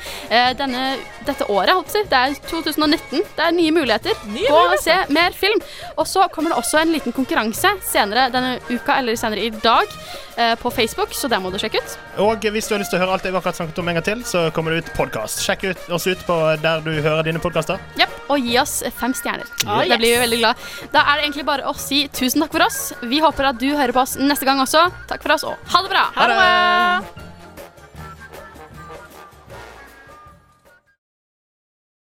[0.59, 0.85] denne,
[1.27, 1.75] dette året.
[1.75, 2.09] Holdt jeg på å si.
[2.13, 3.23] Det er 2019.
[3.39, 5.61] Det er nye muligheter Nye på å se mer film.
[5.97, 9.87] Og så kommer det også en liten konkurranse senere denne uka eller senere i dag
[10.37, 11.97] eh, på Facebook, så det må du sjekke ut.
[12.25, 14.07] Og hvis du har lyst til å høre alt jeg akkurat snakket om en gang
[14.07, 15.43] til, så kommer det ut podkast.
[15.47, 17.81] Sjekk ut, oss ut på der du hører dine podkaster.
[18.01, 19.49] Yep, og gi oss fem stjerner.
[19.67, 20.67] Ah, Det blir vi veldig glad.
[20.95, 22.83] Da er det egentlig bare å si tusen takk for oss.
[23.03, 24.89] Vi håper at du hører på oss neste gang også.
[25.11, 26.05] Takk for oss, og ha det bra!
[26.19, 27.28] Ha det!